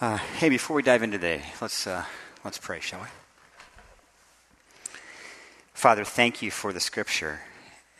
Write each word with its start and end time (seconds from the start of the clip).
Uh, 0.00 0.16
hey, 0.16 0.48
before 0.48 0.76
we 0.76 0.82
dive 0.82 1.02
into 1.02 1.18
today, 1.18 1.42
let's, 1.60 1.86
uh, 1.86 2.02
let's 2.42 2.56
pray, 2.56 2.80
shall 2.80 3.00
we? 3.00 3.06
Father, 5.74 6.06
thank 6.06 6.40
you 6.40 6.50
for 6.50 6.72
the 6.72 6.80
scripture, 6.80 7.40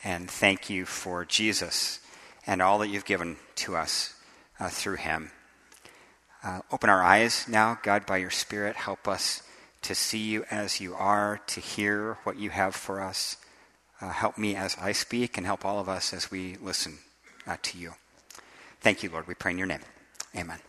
and 0.02 0.30
thank 0.30 0.70
you 0.70 0.86
for 0.86 1.26
Jesus 1.26 2.00
and 2.46 2.62
all 2.62 2.78
that 2.78 2.88
you've 2.88 3.04
given 3.04 3.36
to 3.56 3.76
us 3.76 4.14
uh, 4.58 4.70
through 4.70 4.96
him. 4.96 5.30
Uh, 6.42 6.60
open 6.72 6.88
our 6.88 7.02
eyes 7.02 7.44
now, 7.46 7.78
God, 7.82 8.06
by 8.06 8.16
your 8.16 8.30
Spirit. 8.30 8.76
Help 8.76 9.06
us 9.06 9.42
to 9.82 9.94
see 9.94 10.20
you 10.20 10.46
as 10.50 10.80
you 10.80 10.94
are, 10.94 11.42
to 11.48 11.60
hear 11.60 12.16
what 12.24 12.38
you 12.38 12.48
have 12.48 12.74
for 12.74 13.02
us. 13.02 13.36
Uh, 14.00 14.08
help 14.08 14.38
me 14.38 14.56
as 14.56 14.74
I 14.80 14.92
speak, 14.92 15.36
and 15.36 15.44
help 15.44 15.66
all 15.66 15.78
of 15.78 15.90
us 15.90 16.14
as 16.14 16.30
we 16.30 16.56
listen 16.62 17.00
uh, 17.46 17.58
to 17.60 17.76
you. 17.76 17.92
Thank 18.80 19.02
you, 19.02 19.10
Lord. 19.10 19.26
We 19.26 19.34
pray 19.34 19.52
in 19.52 19.58
your 19.58 19.66
name. 19.66 19.82
Amen. 20.34 20.60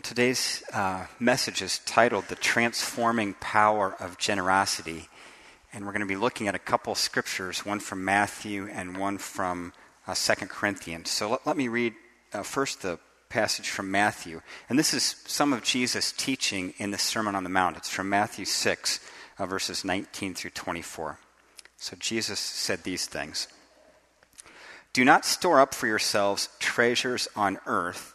Well, 0.00 0.08
today's 0.08 0.62
uh, 0.72 1.04
message 1.18 1.60
is 1.60 1.80
titled 1.80 2.28
The 2.28 2.34
Transforming 2.34 3.34
Power 3.34 3.94
of 4.00 4.16
Generosity. 4.16 5.10
And 5.74 5.84
we're 5.84 5.92
going 5.92 6.00
to 6.00 6.06
be 6.06 6.16
looking 6.16 6.48
at 6.48 6.54
a 6.54 6.58
couple 6.58 6.94
scriptures, 6.94 7.66
one 7.66 7.80
from 7.80 8.02
Matthew 8.02 8.66
and 8.72 8.96
one 8.96 9.18
from 9.18 9.74
uh, 10.06 10.14
2 10.14 10.46
Corinthians. 10.46 11.10
So 11.10 11.28
let, 11.28 11.46
let 11.46 11.54
me 11.58 11.68
read 11.68 11.92
uh, 12.32 12.42
first 12.44 12.80
the 12.80 12.98
passage 13.28 13.68
from 13.68 13.90
Matthew. 13.90 14.40
And 14.70 14.78
this 14.78 14.94
is 14.94 15.16
some 15.26 15.52
of 15.52 15.62
Jesus' 15.62 16.14
teaching 16.16 16.72
in 16.78 16.92
the 16.92 16.98
Sermon 16.98 17.34
on 17.34 17.44
the 17.44 17.50
Mount. 17.50 17.76
It's 17.76 17.90
from 17.90 18.08
Matthew 18.08 18.46
6, 18.46 19.00
uh, 19.38 19.44
verses 19.44 19.84
19 19.84 20.32
through 20.32 20.52
24. 20.52 21.18
So 21.76 21.94
Jesus 22.00 22.40
said 22.40 22.84
these 22.84 23.04
things 23.04 23.48
Do 24.94 25.04
not 25.04 25.26
store 25.26 25.60
up 25.60 25.74
for 25.74 25.86
yourselves 25.86 26.48
treasures 26.58 27.28
on 27.36 27.58
earth 27.66 28.14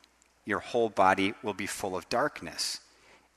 your 0.45 0.59
whole 0.59 0.89
body 0.89 1.33
will 1.43 1.53
be 1.53 1.67
full 1.67 1.95
of 1.95 2.09
darkness. 2.09 2.79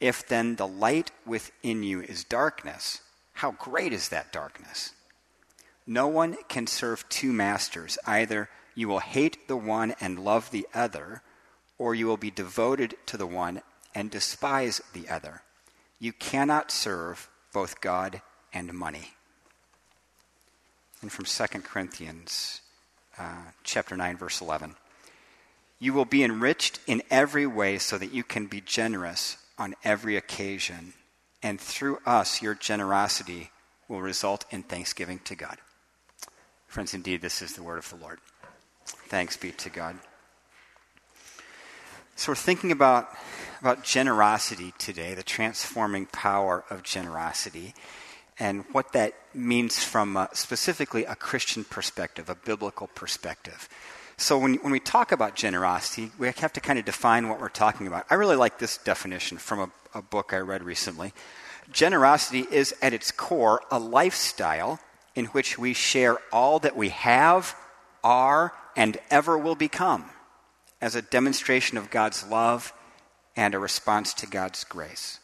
If 0.00 0.27
then 0.27 0.56
the 0.56 0.66
light 0.66 1.10
within 1.27 1.83
you 1.83 2.00
is 2.00 2.24
darkness, 2.24 3.00
how 3.34 3.52
great 3.52 3.92
is 3.92 4.08
that 4.08 4.33
darkness? 4.33 4.92
No 5.86 6.08
one 6.08 6.36
can 6.48 6.66
serve 6.66 7.08
two 7.08 7.32
masters. 7.32 7.98
Either 8.06 8.48
you 8.75 8.88
will 8.88 9.00
hate 9.00 9.48
the 9.48 9.56
one 9.56 9.94
and 10.00 10.19
love 10.19 10.50
the 10.50 10.66
other, 10.75 11.22
or 11.78 11.94
you 11.94 12.06
will 12.06 12.16
be 12.16 12.30
devoted 12.30 12.97
to 13.06 13.16
the 13.16 13.27
one 13.27 13.62
and 13.94 14.10
despise 14.10 14.80
the 14.92 15.08
other. 15.08 15.42
You 15.98 16.12
cannot 16.12 16.70
serve 16.70 17.28
both 17.52 17.80
God 17.80 18.22
and 18.52 18.72
money. 18.72 19.14
And 21.02 21.12
from 21.12 21.25
2 21.25 21.60
Corinthians 21.60 22.62
uh, 23.19 23.42
chapter 23.62 23.97
9, 23.97 24.16
verse 24.16 24.41
11. 24.41 24.75
You 25.84 25.92
will 25.92 26.06
be 26.06 26.24
enriched 26.24 26.80
in 26.86 27.02
every 27.10 27.46
way 27.46 27.77
so 27.77 27.98
that 27.98 28.10
you 28.10 28.24
can 28.24 28.46
be 28.46 28.62
generous 28.62 29.36
on 29.58 29.74
every 29.84 30.16
occasion. 30.16 30.94
And 31.42 31.60
through 31.60 31.98
us, 32.06 32.41
your 32.41 32.54
generosity 32.54 33.50
will 33.86 34.00
result 34.00 34.46
in 34.50 34.62
thanksgiving 34.62 35.18
to 35.24 35.34
God. 35.34 35.58
Friends, 36.69 36.94
indeed, 36.94 37.20
this 37.20 37.42
is 37.42 37.53
the 37.53 37.62
word 37.62 37.76
of 37.76 37.91
the 37.91 37.97
Lord. 37.97 38.19
Thanks 39.09 39.36
be 39.36 39.50
to 39.53 39.69
God. 39.69 39.98
So, 42.16 42.32
we're 42.32 42.36
thinking 42.36 42.72
about, 42.72 43.10
about 43.60 43.84
generosity 43.84 44.72
today, 44.78 45.12
the 45.12 45.22
transforming 45.22 46.06
power 46.06 46.64
of 46.70 46.82
generosity, 46.82 47.75
and 48.38 48.64
what 48.72 48.94
that 48.94 49.12
means 49.34 49.84
from 49.84 50.16
a, 50.16 50.30
specifically 50.32 51.04
a 51.04 51.14
Christian 51.14 51.62
perspective, 51.62 52.30
a 52.30 52.34
biblical 52.34 52.86
perspective. 52.86 53.69
So 54.16 54.38
when, 54.38 54.54
when 54.56 54.72
we 54.72 54.80
talk 54.80 55.12
about 55.12 55.34
generosity, 55.34 56.12
we 56.19 56.28
have 56.28 56.52
to 56.52 56.60
kind 56.60 56.78
of 56.78 56.84
define 56.84 57.28
what 57.28 57.41
we're 57.41 57.48
talking 57.48 57.86
about. 57.86 58.06
I 58.10 58.14
really 58.14 58.36
like 58.36 58.58
this 58.58 58.78
definition 58.78 59.38
from 59.38 59.58
a, 59.60 59.98
a 59.98 60.02
book 60.02 60.32
I 60.32 60.38
read 60.38 60.62
recently. 60.62 61.12
Generosity 61.72 62.47
is 62.50 62.74
at 62.80 62.92
its 62.92 63.10
core 63.10 63.62
a 63.70 63.78
lifestyle 63.78 64.78
in 65.14 65.26
which 65.26 65.58
we 65.58 65.72
share 65.72 66.19
all 66.32 66.58
that 66.60 66.76
we 66.76 66.91
have, 66.91 67.56
are, 68.03 68.53
and 68.76 68.98
ever 69.10 69.38
will 69.38 69.54
become 69.54 70.10
as 70.80 70.94
a 70.94 71.03
demonstration 71.03 71.78
of 71.78 71.91
God's 71.91 72.26
love 72.26 72.72
and 73.36 73.54
a 73.54 73.58
response 73.58 74.12
to 74.14 74.26
God's 74.26 74.64
grace. 74.64 75.19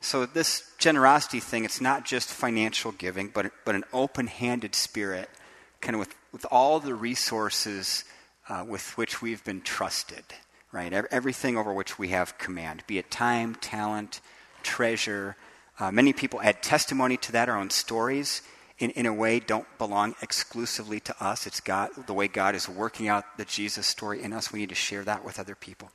So, 0.00 0.26
this 0.26 0.70
generosity 0.78 1.40
thing, 1.40 1.64
it's 1.64 1.80
not 1.80 2.04
just 2.04 2.28
financial 2.28 2.92
giving, 2.92 3.28
but, 3.28 3.52
but 3.64 3.74
an 3.74 3.84
open 3.92 4.26
handed 4.26 4.74
spirit, 4.74 5.30
kind 5.80 5.94
of 5.94 6.00
with, 6.00 6.14
with 6.32 6.46
all 6.50 6.78
the 6.78 6.94
resources 6.94 8.04
uh, 8.48 8.64
with 8.66 8.96
which 8.96 9.22
we've 9.22 9.44
been 9.44 9.60
trusted, 9.60 10.24
right? 10.72 10.92
Everything 10.92 11.56
over 11.56 11.72
which 11.72 11.98
we 11.98 12.08
have 12.08 12.38
command, 12.38 12.84
be 12.86 12.98
it 12.98 13.10
time, 13.10 13.54
talent, 13.56 14.20
treasure. 14.62 15.36
Uh, 15.78 15.90
many 15.90 16.12
people 16.12 16.40
add 16.42 16.62
testimony 16.62 17.16
to 17.16 17.32
that, 17.32 17.48
our 17.48 17.58
own 17.58 17.70
stories, 17.70 18.42
in, 18.78 18.90
in 18.90 19.06
a 19.06 19.12
way, 19.12 19.38
don't 19.38 19.66
belong 19.78 20.14
exclusively 20.20 20.98
to 21.00 21.24
us. 21.24 21.46
It's 21.46 21.60
God, 21.60 21.90
the 22.06 22.14
way 22.14 22.26
God 22.26 22.54
is 22.54 22.68
working 22.68 23.06
out 23.06 23.24
the 23.38 23.44
Jesus 23.44 23.86
story 23.86 24.22
in 24.22 24.32
us. 24.32 24.52
We 24.52 24.58
need 24.60 24.70
to 24.70 24.74
share 24.74 25.04
that 25.04 25.24
with 25.24 25.38
other 25.38 25.54
people. 25.54 25.90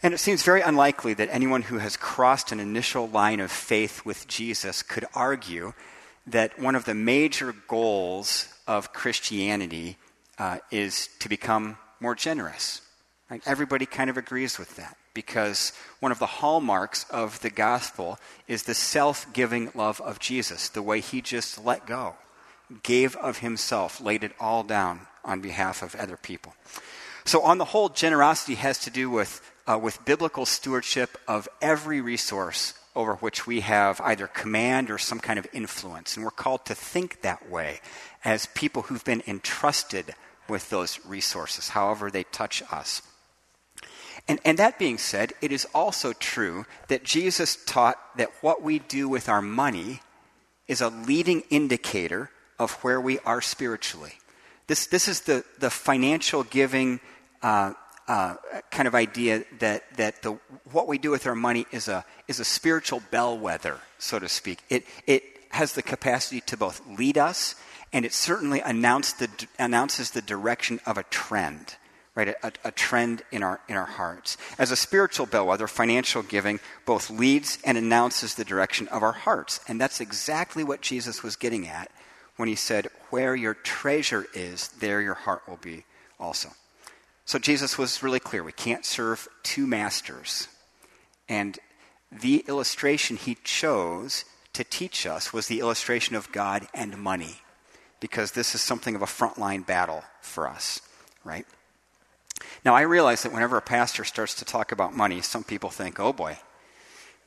And 0.00 0.14
it 0.14 0.18
seems 0.18 0.44
very 0.44 0.60
unlikely 0.60 1.14
that 1.14 1.28
anyone 1.32 1.62
who 1.62 1.78
has 1.78 1.96
crossed 1.96 2.52
an 2.52 2.60
initial 2.60 3.08
line 3.08 3.40
of 3.40 3.50
faith 3.50 4.04
with 4.04 4.28
Jesus 4.28 4.82
could 4.82 5.04
argue 5.12 5.72
that 6.24 6.60
one 6.60 6.76
of 6.76 6.84
the 6.84 6.94
major 6.94 7.52
goals 7.66 8.46
of 8.68 8.92
Christianity 8.92 9.96
uh, 10.38 10.58
is 10.70 11.08
to 11.20 11.28
become 11.28 11.76
more 12.00 12.14
generous. 12.14 12.80
Right? 13.30 13.42
Everybody 13.46 13.86
kind 13.86 14.08
of 14.08 14.16
agrees 14.16 14.58
with 14.58 14.76
that 14.76 14.96
because 15.14 15.72
one 16.00 16.12
of 16.12 16.18
the 16.18 16.26
hallmarks 16.26 17.04
of 17.10 17.40
the 17.40 17.50
gospel 17.50 18.18
is 18.46 18.62
the 18.62 18.74
self 18.74 19.30
giving 19.32 19.70
love 19.74 20.00
of 20.00 20.18
Jesus, 20.18 20.68
the 20.68 20.82
way 20.82 21.00
he 21.00 21.20
just 21.20 21.62
let 21.64 21.86
go, 21.86 22.14
gave 22.82 23.16
of 23.16 23.38
himself, 23.38 24.00
laid 24.00 24.24
it 24.24 24.32
all 24.38 24.62
down 24.62 25.00
on 25.24 25.40
behalf 25.40 25.82
of 25.82 25.94
other 25.96 26.16
people. 26.16 26.54
So, 27.24 27.42
on 27.42 27.58
the 27.58 27.66
whole, 27.66 27.90
generosity 27.90 28.54
has 28.54 28.78
to 28.80 28.90
do 28.90 29.10
with, 29.10 29.42
uh, 29.66 29.78
with 29.78 30.04
biblical 30.04 30.46
stewardship 30.46 31.18
of 31.26 31.48
every 31.60 32.00
resource 32.00 32.74
over 32.96 33.14
which 33.16 33.46
we 33.46 33.60
have 33.60 34.00
either 34.00 34.26
command 34.26 34.90
or 34.90 34.98
some 34.98 35.20
kind 35.20 35.38
of 35.38 35.46
influence. 35.52 36.16
And 36.16 36.24
we're 36.24 36.30
called 36.30 36.64
to 36.66 36.74
think 36.74 37.22
that 37.22 37.50
way 37.50 37.80
as 38.24 38.46
people 38.54 38.82
who've 38.82 39.04
been 39.04 39.22
entrusted 39.26 40.14
with 40.48 40.70
those 40.70 40.98
resources, 41.04 41.70
however 41.70 42.10
they 42.10 42.24
touch 42.24 42.62
us. 42.70 43.02
And, 44.26 44.40
and 44.44 44.58
that 44.58 44.78
being 44.78 44.98
said, 44.98 45.32
it 45.40 45.52
is 45.52 45.66
also 45.74 46.12
true 46.12 46.66
that 46.88 47.04
Jesus 47.04 47.56
taught 47.64 47.98
that 48.16 48.30
what 48.40 48.62
we 48.62 48.78
do 48.78 49.08
with 49.08 49.28
our 49.28 49.40
money 49.42 50.00
is 50.66 50.80
a 50.80 50.88
leading 50.88 51.42
indicator 51.48 52.30
of 52.58 52.72
where 52.84 53.00
we 53.00 53.18
are 53.20 53.40
spiritually. 53.40 54.12
This, 54.66 54.86
this 54.86 55.08
is 55.08 55.22
the, 55.22 55.44
the 55.58 55.70
financial 55.70 56.42
giving 56.42 57.00
uh, 57.42 57.72
uh, 58.06 58.34
kind 58.70 58.86
of 58.86 58.94
idea 58.94 59.44
that, 59.60 59.84
that 59.96 60.22
the, 60.22 60.38
what 60.72 60.88
we 60.88 60.98
do 60.98 61.10
with 61.10 61.26
our 61.26 61.34
money 61.34 61.66
is 61.72 61.88
a, 61.88 62.04
is 62.26 62.38
a 62.38 62.44
spiritual 62.44 63.02
bellwether, 63.10 63.78
so 63.98 64.18
to 64.18 64.28
speak. 64.28 64.62
It, 64.68 64.84
it 65.06 65.22
has 65.50 65.72
the 65.72 65.82
capacity 65.82 66.42
to 66.42 66.56
both 66.56 66.86
lead 66.86 67.16
us 67.16 67.54
and 67.92 68.04
it 68.04 68.12
certainly 68.12 68.60
the, 68.60 69.46
announces 69.58 70.10
the 70.10 70.22
direction 70.22 70.80
of 70.84 70.98
a 70.98 71.04
trend, 71.04 71.76
right? 72.14 72.28
A, 72.42 72.52
a, 72.64 72.70
trend 72.70 73.22
in 73.32 73.42
our, 73.42 73.60
in 73.68 73.76
our 73.76 73.86
hearts. 73.86 74.36
As 74.58 74.70
a 74.70 74.76
spiritual 74.76 75.26
bellwether, 75.26 75.66
financial 75.66 76.22
giving 76.22 76.60
both 76.84 77.10
leads 77.10 77.58
and 77.64 77.78
announces 77.78 78.34
the 78.34 78.44
direction 78.44 78.88
of 78.88 79.02
our 79.02 79.12
hearts. 79.12 79.60
And 79.68 79.80
that's 79.80 80.00
exactly 80.00 80.64
what 80.64 80.82
Jesus 80.82 81.22
was 81.22 81.36
getting 81.36 81.66
at 81.66 81.90
when 82.36 82.48
he 82.48 82.54
said, 82.54 82.88
Where 83.10 83.34
your 83.34 83.54
treasure 83.54 84.26
is, 84.34 84.68
there 84.80 85.00
your 85.00 85.14
heart 85.14 85.48
will 85.48 85.56
be 85.56 85.84
also. 86.20 86.50
So 87.24 87.38
Jesus 87.38 87.78
was 87.78 88.02
really 88.02 88.20
clear. 88.20 88.42
We 88.42 88.52
can't 88.52 88.84
serve 88.84 89.28
two 89.42 89.66
masters. 89.66 90.48
And 91.28 91.58
the 92.10 92.44
illustration 92.48 93.16
he 93.16 93.36
chose 93.44 94.24
to 94.54 94.64
teach 94.64 95.06
us 95.06 95.32
was 95.32 95.46
the 95.46 95.60
illustration 95.60 96.16
of 96.16 96.32
God 96.32 96.66
and 96.74 96.96
money 96.98 97.42
because 98.00 98.32
this 98.32 98.54
is 98.54 98.60
something 98.60 98.94
of 98.94 99.02
a 99.02 99.06
frontline 99.06 99.66
battle 99.66 100.04
for 100.20 100.48
us, 100.48 100.80
right? 101.24 101.46
Now, 102.64 102.74
I 102.74 102.82
realize 102.82 103.22
that 103.22 103.32
whenever 103.32 103.56
a 103.56 103.62
pastor 103.62 104.04
starts 104.04 104.34
to 104.36 104.44
talk 104.44 104.72
about 104.72 104.96
money, 104.96 105.20
some 105.20 105.44
people 105.44 105.70
think, 105.70 105.98
oh 105.98 106.12
boy, 106.12 106.38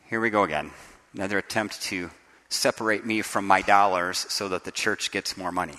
here 0.10 0.22
we 0.22 0.30
go 0.30 0.44
again. 0.44 0.72
Another 1.14 1.38
attempt 1.38 1.82
to 1.84 2.12
separate 2.50 3.06
me 3.06 3.22
from 3.22 3.48
my 3.48 3.62
dollars 3.62 4.26
so 4.30 4.50
that 4.50 4.64
the 4.64 4.72
church 4.72 5.12
gets 5.12 5.38
more 5.38 5.52
money. 5.52 5.78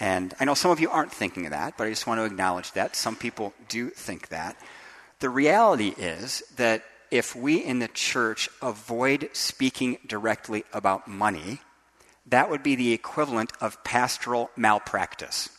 And 0.00 0.34
I 0.40 0.44
know 0.44 0.54
some 0.54 0.70
of 0.70 0.80
you 0.80 0.90
aren't 0.90 1.12
thinking 1.12 1.44
of 1.46 1.52
that, 1.52 1.76
but 1.76 1.86
I 1.86 1.90
just 1.90 2.06
want 2.06 2.18
to 2.18 2.24
acknowledge 2.24 2.72
that. 2.72 2.96
Some 2.96 3.16
people 3.16 3.52
do 3.68 3.90
think 3.90 4.28
that. 4.28 4.56
The 5.20 5.30
reality 5.30 5.94
is 5.96 6.42
that 6.56 6.82
if 7.10 7.36
we 7.36 7.62
in 7.62 7.78
the 7.78 7.88
church 7.88 8.48
avoid 8.60 9.28
speaking 9.32 9.98
directly 10.06 10.64
about 10.72 11.06
money, 11.06 11.60
that 12.26 12.50
would 12.50 12.62
be 12.62 12.74
the 12.74 12.92
equivalent 12.92 13.52
of 13.60 13.82
pastoral 13.84 14.50
malpractice. 14.56 15.50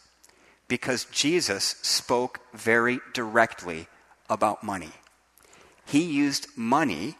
Because 0.67 1.05
Jesus 1.05 1.75
spoke 1.81 2.39
very 2.53 2.99
directly 3.13 3.87
about 4.29 4.63
money. 4.63 4.91
He 5.85 6.03
used 6.03 6.47
money 6.55 7.15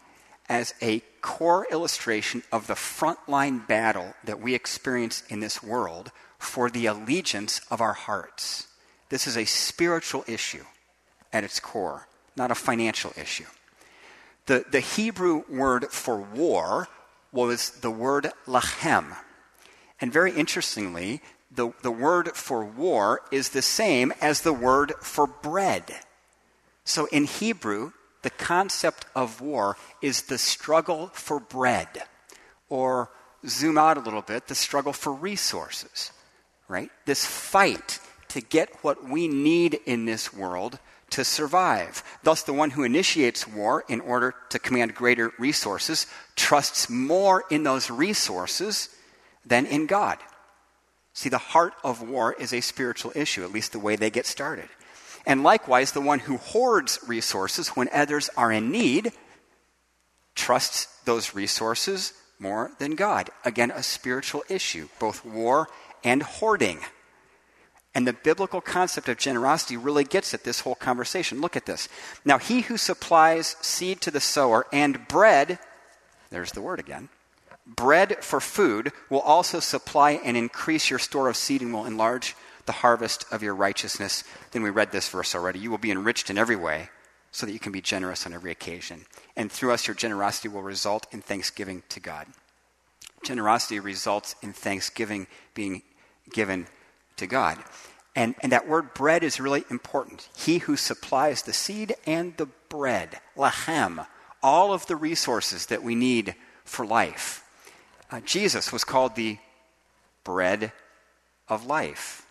as 0.48 0.74
a 0.82 1.02
core 1.20 1.66
illustration 1.70 2.42
of 2.52 2.66
the 2.66 2.74
frontline 2.74 3.66
battle 3.66 4.14
that 4.24 4.40
we 4.40 4.54
experience 4.54 5.22
in 5.28 5.40
this 5.40 5.62
world 5.62 6.10
for 6.38 6.70
the 6.70 6.86
allegiance 6.86 7.60
of 7.70 7.80
our 7.80 7.92
hearts. 7.92 8.68
This 9.08 9.26
is 9.26 9.36
a 9.36 9.44
spiritual 9.44 10.24
issue 10.26 10.64
at 11.32 11.44
its 11.44 11.60
core, 11.60 12.08
not 12.36 12.50
a 12.50 12.54
financial 12.54 13.12
issue. 13.16 13.46
The, 14.46 14.64
the 14.70 14.80
Hebrew 14.80 15.44
word 15.48 15.86
for 15.90 16.18
war 16.18 16.88
was 17.32 17.70
the 17.70 17.90
word 17.90 18.30
lachem. 18.46 19.16
And 20.00 20.12
very 20.12 20.32
interestingly, 20.32 21.20
the, 21.50 21.72
the 21.82 21.90
word 21.90 22.32
for 22.34 22.64
war 22.64 23.22
is 23.30 23.50
the 23.50 23.62
same 23.62 24.12
as 24.20 24.40
the 24.40 24.52
word 24.52 24.92
for 25.00 25.26
bread. 25.26 25.84
So 26.84 27.06
in 27.06 27.24
Hebrew, 27.24 27.92
the 28.22 28.30
concept 28.30 29.06
of 29.14 29.40
war 29.40 29.76
is 30.02 30.22
the 30.22 30.38
struggle 30.38 31.10
for 31.12 31.38
bread, 31.38 31.88
or 32.68 33.10
zoom 33.46 33.78
out 33.78 33.96
a 33.96 34.00
little 34.00 34.22
bit, 34.22 34.48
the 34.48 34.54
struggle 34.54 34.92
for 34.92 35.12
resources, 35.12 36.10
right? 36.66 36.90
This 37.04 37.24
fight 37.24 38.00
to 38.28 38.40
get 38.40 38.82
what 38.82 39.08
we 39.08 39.28
need 39.28 39.78
in 39.86 40.06
this 40.06 40.32
world 40.32 40.78
to 41.10 41.24
survive. 41.24 42.02
Thus, 42.22 42.42
the 42.42 42.52
one 42.52 42.70
who 42.70 42.82
initiates 42.82 43.46
war 43.46 43.84
in 43.88 44.00
order 44.00 44.34
to 44.48 44.58
command 44.58 44.94
greater 44.94 45.32
resources 45.38 46.06
trusts 46.34 46.90
more 46.90 47.44
in 47.50 47.62
those 47.62 47.90
resources 47.90 48.88
than 49.46 49.66
in 49.66 49.86
God. 49.86 50.18
See, 51.12 51.28
the 51.28 51.38
heart 51.38 51.74
of 51.84 52.02
war 52.02 52.32
is 52.32 52.52
a 52.52 52.60
spiritual 52.60 53.12
issue, 53.14 53.44
at 53.44 53.52
least 53.52 53.72
the 53.72 53.78
way 53.78 53.96
they 53.96 54.10
get 54.10 54.26
started. 54.26 54.68
And 55.26 55.42
likewise, 55.42 55.92
the 55.92 56.00
one 56.00 56.18
who 56.18 56.36
hoards 56.36 56.98
resources 57.06 57.68
when 57.68 57.88
others 57.92 58.28
are 58.36 58.52
in 58.52 58.70
need 58.70 59.12
trusts 60.34 60.86
those 61.04 61.34
resources 61.34 62.12
more 62.38 62.72
than 62.78 62.96
God. 62.96 63.30
Again, 63.44 63.70
a 63.70 63.82
spiritual 63.82 64.42
issue, 64.48 64.88
both 64.98 65.24
war 65.24 65.68
and 66.02 66.22
hoarding. 66.22 66.80
And 67.94 68.06
the 68.06 68.12
biblical 68.12 68.60
concept 68.60 69.08
of 69.08 69.18
generosity 69.18 69.76
really 69.76 70.02
gets 70.02 70.34
at 70.34 70.42
this 70.42 70.60
whole 70.60 70.74
conversation. 70.74 71.40
Look 71.40 71.56
at 71.56 71.64
this. 71.64 71.88
Now, 72.24 72.38
he 72.38 72.62
who 72.62 72.76
supplies 72.76 73.56
seed 73.60 74.00
to 74.02 74.10
the 74.10 74.20
sower 74.20 74.66
and 74.72 75.06
bread, 75.06 75.60
there's 76.30 76.52
the 76.52 76.60
word 76.60 76.80
again, 76.80 77.08
bread 77.66 78.22
for 78.22 78.40
food 78.40 78.92
will 79.08 79.20
also 79.20 79.60
supply 79.60 80.12
and 80.12 80.36
increase 80.36 80.90
your 80.90 80.98
store 80.98 81.28
of 81.28 81.36
seed 81.36 81.62
and 81.62 81.72
will 81.72 81.86
enlarge 81.86 82.36
the 82.66 82.72
harvest 82.72 83.24
of 83.30 83.42
your 83.42 83.54
righteousness. 83.54 84.24
Then 84.52 84.62
we 84.62 84.70
read 84.70 84.92
this 84.92 85.08
verse 85.08 85.34
already. 85.34 85.58
You 85.58 85.70
will 85.70 85.78
be 85.78 85.90
enriched 85.90 86.30
in 86.30 86.38
every 86.38 86.56
way 86.56 86.88
so 87.30 87.46
that 87.46 87.52
you 87.52 87.58
can 87.58 87.72
be 87.72 87.80
generous 87.80 88.26
on 88.26 88.32
every 88.32 88.50
occasion. 88.50 89.06
And 89.36 89.50
through 89.50 89.72
us, 89.72 89.86
your 89.86 89.94
generosity 89.94 90.48
will 90.48 90.62
result 90.62 91.06
in 91.10 91.20
thanksgiving 91.20 91.82
to 91.88 92.00
God. 92.00 92.26
Generosity 93.24 93.80
results 93.80 94.36
in 94.42 94.52
thanksgiving 94.52 95.26
being 95.54 95.82
given 96.32 96.66
to 97.16 97.26
God. 97.26 97.58
And, 98.16 98.34
and 98.40 98.52
that 98.52 98.68
word 98.68 98.94
bread 98.94 99.24
is 99.24 99.40
really 99.40 99.64
important. 99.70 100.28
He 100.36 100.58
who 100.58 100.76
supplies 100.76 101.42
the 101.42 101.52
seed 101.52 101.94
and 102.06 102.36
the 102.36 102.46
bread, 102.68 103.20
lachem, 103.36 104.06
all 104.42 104.72
of 104.72 104.86
the 104.86 104.96
resources 104.96 105.66
that 105.66 105.82
we 105.82 105.94
need 105.94 106.34
for 106.64 106.86
life. 106.86 107.43
Uh, 108.14 108.20
Jesus 108.20 108.72
was 108.72 108.84
called 108.84 109.16
the 109.16 109.38
bread 110.22 110.70
of 111.48 111.66
life. 111.66 112.28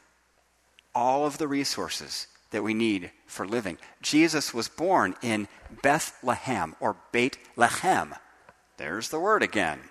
All 0.96 1.26
of 1.26 1.40
the 1.40 1.48
resources 1.48 2.28
that 2.52 2.64
we 2.64 2.74
need 2.74 3.12
for 3.26 3.46
living. 3.46 3.78
Jesus 4.02 4.54
was 4.54 4.70
born 4.70 5.14
in 5.22 5.50
Bethlehem 5.82 6.78
or 6.80 6.96
Beit 7.12 7.38
Lehem. 7.58 8.16
There's 8.78 9.10
the 9.10 9.20
word 9.20 9.44
again. 9.44 9.82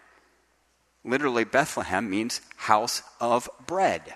Literally, 1.05 1.45
Bethlehem 1.45 2.09
means 2.09 2.41
house 2.57 3.03
of 3.21 3.51
bread, 3.67 4.15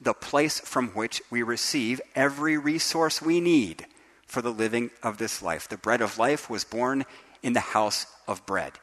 the 0.00 0.14
place 0.14 0.60
from 0.60 0.90
which 0.90 1.20
we 1.28 1.42
receive 1.42 2.00
every 2.14 2.56
resource 2.56 3.20
we 3.20 3.40
need 3.40 3.84
for 4.28 4.42
the 4.42 4.52
living 4.52 4.90
of 5.02 5.18
this 5.18 5.42
life. 5.42 5.68
The 5.68 5.76
bread 5.76 6.02
of 6.02 6.18
life 6.18 6.48
was 6.48 6.62
born 6.62 7.04
in 7.42 7.52
the 7.52 7.58
house 7.74 8.06
of 8.28 8.46
bread. 8.46 8.74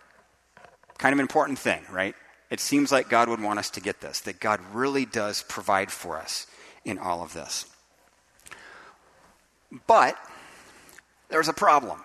Kind 0.97 1.13
of 1.13 1.19
an 1.19 1.23
important 1.23 1.57
thing, 1.57 1.83
right? 1.89 2.15
It 2.53 2.59
seems 2.59 2.91
like 2.91 3.09
God 3.09 3.29
would 3.29 3.41
want 3.41 3.57
us 3.57 3.71
to 3.71 3.81
get 3.81 3.99
this, 3.99 4.19
that 4.19 4.39
God 4.39 4.59
really 4.73 5.07
does 5.07 5.41
provide 5.41 5.89
for 5.89 6.19
us 6.19 6.45
in 6.85 6.99
all 6.99 7.23
of 7.23 7.33
this. 7.33 7.65
But 9.87 10.15
there's 11.29 11.47
a 11.47 11.53
problem. 11.53 12.03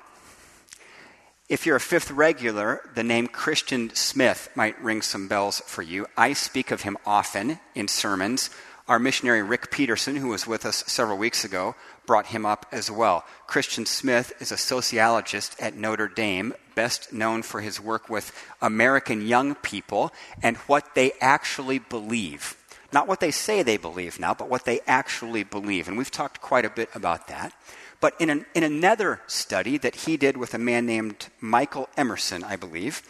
If 1.50 1.66
you're 1.66 1.76
a 1.76 1.80
fifth 1.80 2.10
regular, 2.10 2.80
the 2.94 3.04
name 3.04 3.26
Christian 3.26 3.94
Smith 3.94 4.48
might 4.54 4.80
ring 4.80 5.02
some 5.02 5.28
bells 5.28 5.60
for 5.66 5.82
you. 5.82 6.06
I 6.16 6.32
speak 6.32 6.70
of 6.70 6.80
him 6.80 6.96
often 7.04 7.58
in 7.74 7.86
sermons. 7.86 8.48
Our 8.88 8.98
missionary 8.98 9.42
Rick 9.42 9.70
Peterson, 9.70 10.16
who 10.16 10.28
was 10.28 10.46
with 10.46 10.64
us 10.64 10.82
several 10.86 11.18
weeks 11.18 11.44
ago, 11.44 11.74
brought 12.08 12.28
him 12.28 12.46
up 12.46 12.64
as 12.72 12.90
well. 12.90 13.22
Christian 13.46 13.84
Smith 13.84 14.32
is 14.40 14.50
a 14.50 14.56
sociologist 14.56 15.54
at 15.60 15.76
Notre 15.76 16.08
Dame, 16.08 16.54
best 16.74 17.12
known 17.12 17.42
for 17.42 17.60
his 17.60 17.78
work 17.78 18.08
with 18.08 18.32
American 18.62 19.26
young 19.26 19.54
people 19.54 20.10
and 20.42 20.56
what 20.56 20.94
they 20.94 21.12
actually 21.20 21.78
believe. 21.78 22.56
Not 22.94 23.06
what 23.06 23.20
they 23.20 23.30
say 23.30 23.62
they 23.62 23.76
believe 23.76 24.18
now, 24.18 24.32
but 24.32 24.48
what 24.48 24.64
they 24.64 24.80
actually 24.86 25.44
believe. 25.44 25.86
And 25.86 25.98
we've 25.98 26.10
talked 26.10 26.40
quite 26.40 26.64
a 26.64 26.70
bit 26.70 26.88
about 26.94 27.28
that. 27.28 27.52
But 28.00 28.14
in, 28.18 28.30
an, 28.30 28.46
in 28.54 28.62
another 28.62 29.20
study 29.26 29.76
that 29.76 29.94
he 29.94 30.16
did 30.16 30.38
with 30.38 30.54
a 30.54 30.58
man 30.58 30.86
named 30.86 31.28
Michael 31.42 31.90
Emerson, 31.94 32.42
I 32.42 32.56
believe, 32.56 33.02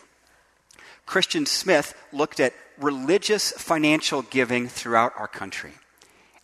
Christian 1.07 1.47
Smith 1.47 1.95
looked 2.13 2.41
at 2.41 2.53
religious 2.81 3.53
financial 3.53 4.23
giving 4.23 4.67
throughout 4.67 5.13
our 5.17 5.29
country. 5.29 5.75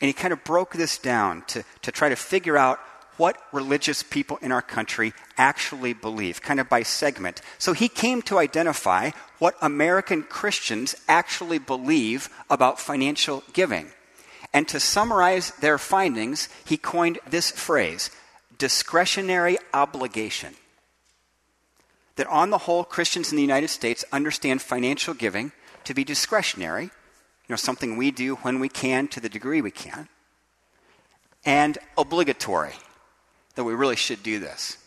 And 0.05 0.09
he 0.11 0.13
kind 0.13 0.35
of 0.35 0.45
broke 0.45 0.75
this 0.75 0.99
down 0.99 1.45
to, 1.47 1.65
to 1.81 1.91
try 1.91 2.11
to 2.11 2.15
figure 2.15 2.59
out 2.59 2.79
what 3.17 3.39
religious 3.53 4.03
people 4.03 4.37
in 4.43 4.53
our 4.53 4.61
country 4.61 5.15
actually 5.39 5.95
believe, 5.95 6.43
kind 6.43 6.61
of 6.61 6.69
by 6.69 6.83
segment. 6.83 7.41
So 7.57 7.73
he 7.73 7.89
came 7.89 8.21
to 8.25 8.39
identify 8.39 9.13
what 9.39 9.57
American 9.63 10.23
Christians 10.23 10.95
actually 11.09 11.57
believe 11.57 12.29
about 12.51 12.79
financial 12.79 13.45
giving. 13.55 13.93
And 14.53 14.69
to 14.69 14.79
summarize 14.79 15.53
their 15.63 15.79
findings, 15.79 16.51
he 16.67 16.77
coined 16.77 17.19
this 17.27 17.51
phrase 17.51 18.11
discretionary 18.59 19.57
obligation. 19.73 20.55
That 22.17 22.27
on 22.27 22.51
the 22.51 22.59
whole, 22.59 22.85
Christians 22.85 23.33
in 23.33 23.37
the 23.37 23.43
United 23.43 23.69
States 23.69 24.05
understand 24.13 24.61
financial 24.61 25.15
giving 25.15 25.53
to 25.85 25.95
be 25.95 26.05
discretionary 26.05 26.91
know, 27.53 27.57
something 27.57 27.97
we 27.97 28.11
do 28.11 28.37
when 28.37 28.59
we 28.61 28.69
can 28.69 29.09
to 29.09 29.21
the 29.21 29.29
degree 29.29 29.61
we 29.61 29.71
can, 29.71 30.09
and 31.45 31.77
obligatory, 31.99 32.75
that 33.55 33.65
we 33.65 33.75
really 33.75 33.97
should 33.97 34.23
do 34.23 34.39
this. 34.39 34.79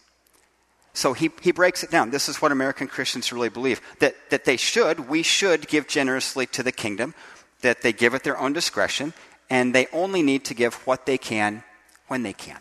So 0.94 1.14
he, 1.14 1.30
he 1.44 1.52
breaks 1.52 1.84
it 1.84 1.92
down. 1.92 2.10
This 2.10 2.28
is 2.28 2.42
what 2.42 2.52
American 2.52 2.88
Christians 2.88 3.32
really 3.32 3.50
believe 3.50 3.82
that, 4.00 4.16
that 4.32 4.46
they 4.46 4.58
should, 4.58 5.08
we 5.08 5.22
should 5.22 5.68
give 5.68 5.88
generously 5.88 6.48
to 6.48 6.64
the 6.64 6.72
kingdom, 6.72 7.14
that 7.62 7.84
they 7.84 7.94
give 7.94 8.16
at 8.16 8.24
their 8.24 8.38
own 8.40 8.54
discretion, 8.54 9.14
and 9.50 9.76
they 9.76 9.86
only 9.94 10.24
need 10.24 10.44
to 10.46 10.56
give 10.56 10.74
what 10.88 11.06
they 11.06 11.20
can 11.20 11.64
when 12.08 12.24
they 12.24 12.34
can. 12.34 12.60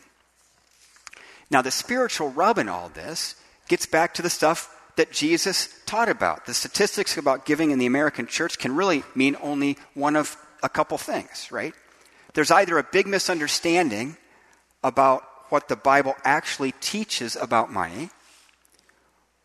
Now, 1.50 1.62
the 1.62 1.70
spiritual 1.70 2.30
rub 2.30 2.58
in 2.58 2.68
all 2.68 2.90
this 2.90 3.36
gets 3.68 3.86
back 3.86 4.12
to 4.14 4.22
the 4.22 4.28
stuff 4.28 4.75
that 4.96 5.12
Jesus 5.12 5.68
taught 5.86 6.08
about. 6.08 6.46
The 6.46 6.54
statistics 6.54 7.16
about 7.16 7.46
giving 7.46 7.70
in 7.70 7.78
the 7.78 7.86
American 7.86 8.26
church 8.26 8.58
can 8.58 8.74
really 8.74 9.04
mean 9.14 9.36
only 9.40 9.76
one 9.94 10.16
of 10.16 10.36
a 10.62 10.68
couple 10.68 10.98
things, 10.98 11.52
right? 11.52 11.74
There's 12.34 12.50
either 12.50 12.78
a 12.78 12.82
big 12.82 13.06
misunderstanding 13.06 14.16
about 14.82 15.22
what 15.48 15.68
the 15.68 15.76
Bible 15.76 16.14
actually 16.24 16.72
teaches 16.80 17.36
about 17.36 17.72
money, 17.72 18.10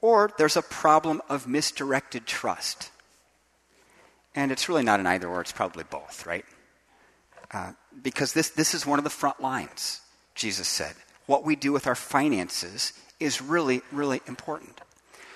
or 0.01 0.31
there's 0.38 0.58
a 0.58 0.62
problem 0.62 1.22
of 1.29 1.48
misdirected 1.48 2.25
trust. 2.25 2.89
And 4.34 4.51
it's 4.51 4.67
really 4.67 4.84
not 4.84 5.00
an 5.00 5.08
either 5.08 5.27
or, 5.27 5.41
it's 5.41 5.51
probably 5.51 5.84
both, 5.84 6.25
right? 6.25 6.46
Uh, 7.51 7.74
because 8.01 8.34
this, 8.34 8.50
this 8.50 8.74
is 8.74 8.86
one 8.86 8.98
of 8.98 9.03
the 9.03 9.10
front 9.10 9.41
lines, 9.41 10.01
Jesus 10.34 10.67
said. 10.67 10.96
what 11.27 11.46
we 11.46 11.55
do 11.55 11.72
with 11.72 11.88
our 11.88 11.96
finances 11.96 12.93
is 13.20 13.41
really, 13.41 13.81
really 13.91 14.22
important. 14.27 14.81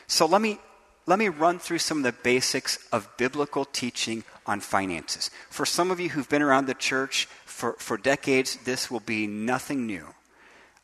So 0.07 0.25
let 0.25 0.41
me, 0.41 0.59
let 1.05 1.19
me 1.19 1.29
run 1.29 1.59
through 1.59 1.79
some 1.79 1.97
of 1.99 2.03
the 2.03 2.11
basics 2.11 2.79
of 2.91 3.09
biblical 3.17 3.65
teaching 3.65 4.23
on 4.45 4.59
finances. 4.59 5.31
For 5.49 5.65
some 5.65 5.91
of 5.91 5.99
you 5.99 6.09
who've 6.09 6.29
been 6.29 6.41
around 6.41 6.67
the 6.67 6.73
church 6.73 7.27
for, 7.45 7.73
for 7.73 7.97
decades, 7.97 8.57
this 8.65 8.91
will 8.91 8.99
be 8.99 9.27
nothing 9.27 9.87
new. 9.87 10.05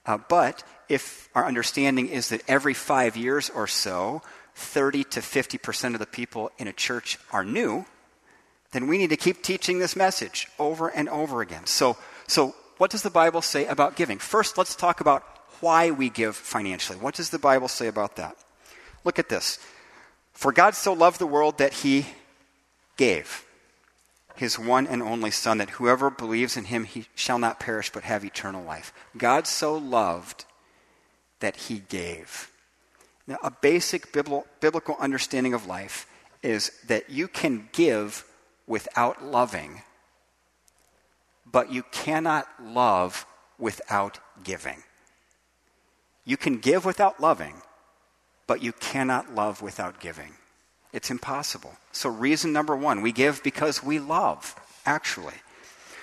Uh, 0.05 0.17
but 0.17 0.63
if 0.89 1.29
our 1.35 1.45
understanding 1.45 2.07
is 2.07 2.29
that 2.29 2.41
every 2.47 2.73
five 2.73 3.15
years 3.15 3.49
or 3.49 3.67
so, 3.67 4.21
30 4.55 5.03
to 5.05 5.19
50% 5.19 5.93
of 5.93 5.99
the 5.99 6.05
people 6.05 6.51
in 6.57 6.67
a 6.67 6.73
church 6.73 7.17
are 7.31 7.45
new, 7.45 7.85
then 8.71 8.87
we 8.87 8.97
need 8.97 9.09
to 9.09 9.17
keep 9.17 9.43
teaching 9.43 9.79
this 9.79 9.95
message 9.95 10.47
over 10.57 10.89
and 10.89 11.09
over 11.09 11.41
again. 11.41 11.65
So, 11.65 11.97
so 12.27 12.55
what 12.77 12.89
does 12.89 13.03
the 13.03 13.09
Bible 13.09 13.41
say 13.41 13.65
about 13.67 13.95
giving? 13.95 14.17
First, 14.17 14.57
let's 14.57 14.75
talk 14.75 15.01
about 15.01 15.23
why 15.59 15.91
we 15.91 16.09
give 16.09 16.35
financially. 16.35 16.97
What 16.97 17.15
does 17.15 17.29
the 17.29 17.39
Bible 17.39 17.67
say 17.67 17.87
about 17.87 18.15
that? 18.15 18.35
Look 19.03 19.19
at 19.19 19.29
this. 19.29 19.59
For 20.33 20.51
God 20.51 20.75
so 20.75 20.93
loved 20.93 21.19
the 21.19 21.27
world 21.27 21.57
that 21.57 21.73
he 21.73 22.07
gave 22.97 23.45
his 24.35 24.57
one 24.57 24.87
and 24.87 25.03
only 25.03 25.29
Son, 25.29 25.59
that 25.59 25.71
whoever 25.71 26.09
believes 26.09 26.57
in 26.57 26.65
him 26.65 26.85
he 26.85 27.05
shall 27.13 27.37
not 27.37 27.59
perish 27.59 27.91
but 27.91 28.03
have 28.03 28.25
eternal 28.25 28.63
life. 28.63 28.93
God 29.17 29.45
so 29.45 29.75
loved 29.75 30.45
that 31.41 31.55
he 31.55 31.79
gave. 31.89 32.49
Now, 33.27 33.37
a 33.43 33.51
basic 33.51 34.11
biblical 34.11 34.95
understanding 34.99 35.53
of 35.53 35.67
life 35.67 36.07
is 36.41 36.71
that 36.87 37.09
you 37.09 37.27
can 37.27 37.69
give 37.71 38.25
without 38.65 39.23
loving, 39.23 39.83
but 41.45 41.71
you 41.71 41.83
cannot 41.91 42.47
love 42.59 43.25
without 43.59 44.19
giving. 44.43 44.81
You 46.25 46.37
can 46.37 46.57
give 46.57 46.83
without 46.83 47.19
loving, 47.19 47.61
but 48.51 48.61
you 48.61 48.73
cannot 48.73 49.33
love 49.33 49.61
without 49.61 50.01
giving. 50.01 50.33
It's 50.91 51.09
impossible. 51.09 51.73
So, 51.93 52.09
reason 52.09 52.51
number 52.51 52.75
one, 52.75 53.01
we 53.01 53.13
give 53.13 53.41
because 53.43 53.81
we 53.81 53.97
love, 53.97 54.55
actually. 54.85 55.35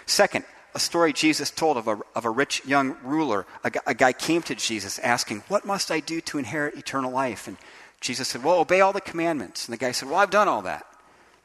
Second, 0.07 0.47
a 0.75 0.78
story 0.78 1.12
Jesus 1.12 1.50
told 1.50 1.76
of 1.76 1.88
a, 1.88 2.00
of 2.14 2.25
a 2.25 2.31
rich 2.31 2.64
young 2.64 2.97
ruler. 3.02 3.45
A, 3.64 3.73
a 3.88 3.93
guy 3.93 4.14
came 4.14 4.40
to 4.45 4.55
Jesus 4.55 4.99
asking, 5.00 5.43
What 5.49 5.67
must 5.67 5.90
I 5.90 6.00
do 6.00 6.23
to 6.23 6.38
inherit 6.38 6.78
eternal 6.78 7.12
life? 7.12 7.49
And 7.49 7.59
Jesus 8.00 8.28
said, 8.28 8.43
Well, 8.43 8.61
obey 8.61 8.81
all 8.81 8.95
the 8.95 9.02
commandments. 9.02 9.69
And 9.69 9.75
the 9.75 9.85
guy 9.85 9.93
said, 9.93 10.09
Well, 10.09 10.19
I've 10.19 10.31
done 10.31 10.49
all 10.49 10.62
that. 10.62 10.87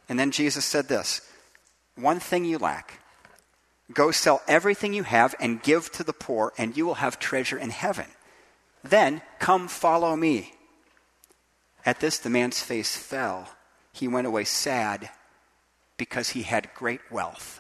And 0.08 0.18
then 0.18 0.32
Jesus 0.32 0.64
said 0.64 0.88
this 0.88 1.20
One 1.98 2.22
thing 2.22 2.46
you 2.46 2.60
lack. 2.60 3.02
Go 3.92 4.12
sell 4.12 4.42
everything 4.48 4.94
you 4.94 5.04
have 5.04 5.36
and 5.38 5.62
give 5.62 5.92
to 5.92 6.04
the 6.06 6.14
poor, 6.14 6.54
and 6.58 6.78
you 6.78 6.86
will 6.86 7.04
have 7.04 7.20
treasure 7.20 7.58
in 7.58 7.72
heaven. 7.72 8.06
Then 8.86 9.22
come 9.40 9.68
follow 9.68 10.16
me. 10.16 10.54
At 11.86 12.00
this, 12.00 12.18
the 12.18 12.30
man's 12.30 12.62
face 12.62 12.96
fell. 12.96 13.50
He 13.92 14.08
went 14.08 14.28
away 14.28 14.46
sad 14.46 15.10
because 15.98 16.30
he 16.30 16.44
had 16.44 16.74
great 16.74 17.02
wealth. 17.12 17.60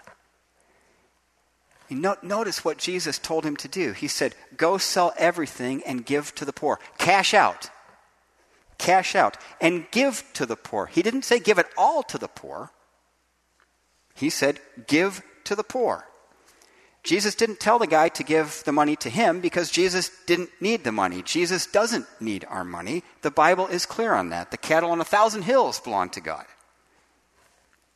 notice 1.89 2.65
what 2.65 2.77
Jesus 2.77 3.19
told 3.19 3.45
him 3.45 3.55
to 3.57 3.67
do. 3.67 3.91
He 3.91 4.07
said, 4.07 4.35
Go 4.57 4.77
sell 4.77 5.13
everything 5.17 5.83
and 5.85 6.05
give 6.05 6.33
to 6.35 6.45
the 6.45 6.53
poor. 6.53 6.79
Cash 6.97 7.33
out. 7.33 7.69
Cash 8.77 9.15
out. 9.15 9.37
And 9.61 9.85
give 9.91 10.23
to 10.33 10.45
the 10.45 10.55
poor. 10.55 10.87
He 10.87 11.01
didn't 11.01 11.25
say 11.25 11.39
give 11.39 11.59
it 11.59 11.67
all 11.77 12.01
to 12.03 12.17
the 12.17 12.27
poor. 12.27 12.71
He 14.15 14.29
said, 14.29 14.59
Give 14.87 15.21
to 15.43 15.55
the 15.55 15.63
poor. 15.63 16.05
Jesus 17.03 17.35
didn't 17.35 17.59
tell 17.59 17.79
the 17.79 17.87
guy 17.87 18.07
to 18.09 18.23
give 18.23 18.63
the 18.65 18.71
money 18.71 18.95
to 18.97 19.09
him 19.09 19.41
because 19.41 19.69
Jesus 19.69 20.09
didn't 20.25 20.49
need 20.61 20.85
the 20.85 20.91
money. 20.91 21.21
Jesus 21.21 21.67
doesn't 21.67 22.05
need 22.21 22.45
our 22.49 22.63
money. 22.63 23.03
The 23.21 23.31
Bible 23.31 23.67
is 23.67 23.85
clear 23.85 24.13
on 24.13 24.29
that. 24.29 24.51
The 24.51 24.57
cattle 24.57 24.91
on 24.91 25.01
a 25.01 25.05
thousand 25.05 25.41
hills 25.41 25.81
belong 25.81 26.09
to 26.11 26.21
God. 26.21 26.45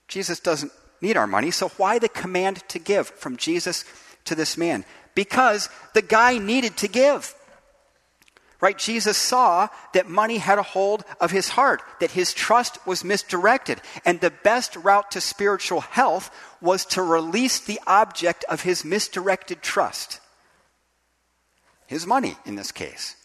Jesus 0.10 0.42
doesn't 0.42 0.74
need 1.02 1.16
our 1.16 1.28
money, 1.28 1.52
so 1.52 1.70
why 1.78 2.00
the 2.00 2.10
command 2.10 2.64
to 2.70 2.80
give 2.80 3.08
from 3.08 3.38
Jesus 3.38 3.86
to 4.26 4.36
this 4.36 4.58
man? 4.58 4.84
Because 5.16 5.70
the 5.94 6.02
guy 6.02 6.38
needed 6.38 6.76
to 6.78 6.88
give. 6.90 7.34
Right? 8.60 8.78
Jesus 8.78 9.18
saw 9.18 9.68
that 9.94 10.10
money 10.10 10.40
had 10.40 10.58
a 10.58 10.64
hold 10.64 11.06
of 11.22 11.30
his 11.30 11.50
heart, 11.50 11.84
that 12.00 12.12
his 12.12 12.34
trust 12.34 12.86
was 12.88 13.04
misdirected. 13.04 13.80
And 14.04 14.20
the 14.20 14.32
best 14.32 14.76
route 14.78 15.12
to 15.12 15.22
spiritual 15.22 15.82
health 15.82 16.32
was 16.60 16.84
to 16.86 17.04
release 17.04 17.60
the 17.60 17.80
object 17.86 18.46
of 18.50 18.64
his 18.64 18.84
misdirected 18.84 19.62
trust. 19.62 20.20
His 21.86 22.08
money, 22.08 22.36
in 22.46 22.56
this 22.56 22.72
case. 22.72 23.16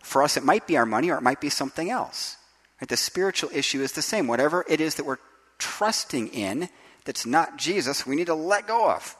For 0.00 0.22
us, 0.22 0.36
it 0.36 0.44
might 0.44 0.66
be 0.66 0.76
our 0.76 0.86
money 0.86 1.10
or 1.10 1.16
it 1.16 1.22
might 1.22 1.40
be 1.40 1.50
something 1.50 1.90
else. 1.90 2.36
Right? 2.80 2.88
The 2.88 2.96
spiritual 2.96 3.50
issue 3.54 3.80
is 3.80 3.92
the 3.92 4.02
same. 4.02 4.26
Whatever 4.26 4.66
it 4.68 4.82
is 4.82 4.96
that 4.96 5.06
we're 5.06 5.18
trusting 5.58 6.28
in 6.28 6.68
that's 7.04 7.24
not 7.24 7.56
Jesus, 7.56 8.06
we 8.06 8.16
need 8.16 8.26
to 8.26 8.34
let 8.34 8.66
go 8.66 8.90
of. 8.90 9.16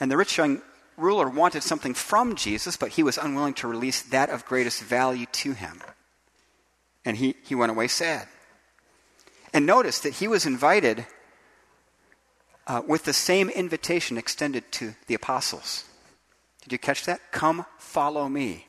And 0.00 0.10
the 0.10 0.16
rich 0.16 0.38
young 0.38 0.62
ruler 1.00 1.28
wanted 1.28 1.62
something 1.62 1.94
from 1.94 2.34
Jesus, 2.34 2.76
but 2.76 2.90
he 2.90 3.02
was 3.02 3.18
unwilling 3.18 3.54
to 3.54 3.68
release 3.68 4.02
that 4.02 4.30
of 4.30 4.44
greatest 4.44 4.82
value 4.82 5.26
to 5.32 5.52
him. 5.52 5.80
And 7.04 7.16
he, 7.16 7.34
he 7.42 7.54
went 7.54 7.70
away 7.70 7.88
sad. 7.88 8.28
And 9.52 9.66
notice 9.66 9.98
that 10.00 10.14
he 10.14 10.28
was 10.28 10.46
invited 10.46 11.06
uh, 12.66 12.82
with 12.86 13.04
the 13.04 13.12
same 13.12 13.48
invitation 13.48 14.16
extended 14.16 14.70
to 14.72 14.94
the 15.06 15.14
apostles. 15.14 15.84
Did 16.62 16.72
you 16.72 16.78
catch 16.78 17.04
that? 17.06 17.32
Come 17.32 17.64
follow 17.78 18.28
me. 18.28 18.66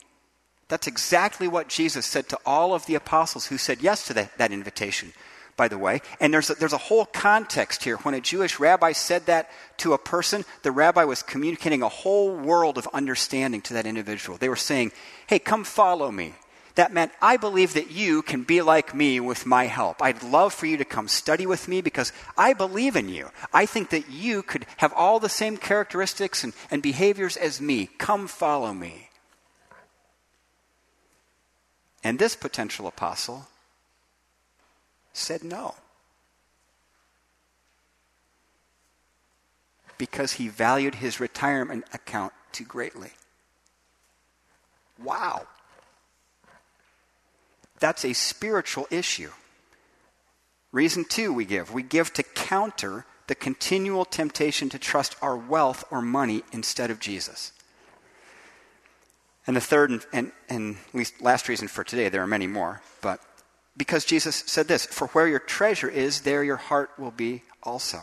That's 0.68 0.86
exactly 0.86 1.46
what 1.46 1.68
Jesus 1.68 2.06
said 2.06 2.28
to 2.30 2.38
all 2.46 2.74
of 2.74 2.86
the 2.86 2.94
apostles 2.94 3.46
who 3.46 3.58
said 3.58 3.82
yes 3.82 4.06
to 4.06 4.14
that, 4.14 4.38
that 4.38 4.52
invitation 4.52 5.12
by 5.56 5.68
the 5.68 5.78
way. 5.78 6.00
And 6.20 6.32
there's 6.32 6.50
a, 6.50 6.54
there's 6.54 6.72
a 6.72 6.78
whole 6.78 7.04
context 7.06 7.84
here. 7.84 7.96
When 7.98 8.14
a 8.14 8.20
Jewish 8.20 8.58
rabbi 8.58 8.92
said 8.92 9.26
that 9.26 9.50
to 9.78 9.92
a 9.92 9.98
person, 9.98 10.44
the 10.62 10.72
rabbi 10.72 11.04
was 11.04 11.22
communicating 11.22 11.82
a 11.82 11.88
whole 11.88 12.34
world 12.34 12.78
of 12.78 12.88
understanding 12.92 13.60
to 13.62 13.74
that 13.74 13.86
individual. 13.86 14.38
They 14.38 14.48
were 14.48 14.56
saying, 14.56 14.92
hey, 15.26 15.38
come 15.38 15.64
follow 15.64 16.10
me. 16.10 16.34
That 16.74 16.92
meant, 16.92 17.12
I 17.20 17.36
believe 17.36 17.74
that 17.74 17.90
you 17.90 18.22
can 18.22 18.44
be 18.44 18.62
like 18.62 18.94
me 18.94 19.20
with 19.20 19.44
my 19.44 19.66
help. 19.66 20.00
I'd 20.00 20.22
love 20.22 20.54
for 20.54 20.64
you 20.64 20.78
to 20.78 20.86
come 20.86 21.06
study 21.06 21.46
with 21.46 21.68
me 21.68 21.82
because 21.82 22.12
I 22.36 22.54
believe 22.54 22.96
in 22.96 23.10
you. 23.10 23.28
I 23.52 23.66
think 23.66 23.90
that 23.90 24.08
you 24.10 24.42
could 24.42 24.64
have 24.78 24.92
all 24.94 25.20
the 25.20 25.28
same 25.28 25.58
characteristics 25.58 26.42
and, 26.44 26.54
and 26.70 26.82
behaviors 26.82 27.36
as 27.36 27.60
me. 27.60 27.90
Come 27.98 28.26
follow 28.26 28.72
me. 28.72 29.10
And 32.02 32.18
this 32.18 32.34
potential 32.34 32.86
apostle 32.86 33.48
said 35.12 35.44
no. 35.44 35.74
Because 39.98 40.32
he 40.32 40.48
valued 40.48 40.96
his 40.96 41.20
retirement 41.20 41.84
account 41.92 42.32
too 42.50 42.64
greatly. 42.64 43.12
Wow. 45.02 45.46
That's 47.78 48.04
a 48.04 48.12
spiritual 48.12 48.86
issue. 48.90 49.30
Reason 50.70 51.04
two, 51.04 51.32
we 51.32 51.44
give. 51.44 51.72
We 51.72 51.82
give 51.82 52.12
to 52.14 52.22
counter 52.22 53.04
the 53.26 53.34
continual 53.34 54.04
temptation 54.04 54.68
to 54.70 54.78
trust 54.78 55.16
our 55.22 55.36
wealth 55.36 55.84
or 55.90 56.02
money 56.02 56.42
instead 56.52 56.90
of 56.90 56.98
Jesus. 56.98 57.52
And 59.46 59.56
the 59.56 59.60
third 59.60 59.90
and, 59.90 60.06
and, 60.12 60.32
and 60.48 60.76
least 60.92 61.20
last 61.20 61.48
reason 61.48 61.68
for 61.68 61.84
today, 61.84 62.08
there 62.08 62.22
are 62.22 62.26
many 62.26 62.46
more, 62.46 62.82
but 63.00 63.20
because 63.76 64.04
Jesus 64.04 64.44
said 64.46 64.68
this 64.68 64.86
For 64.86 65.08
where 65.08 65.28
your 65.28 65.38
treasure 65.38 65.88
is, 65.88 66.22
there 66.22 66.44
your 66.44 66.56
heart 66.56 66.90
will 66.98 67.10
be 67.10 67.42
also. 67.62 68.00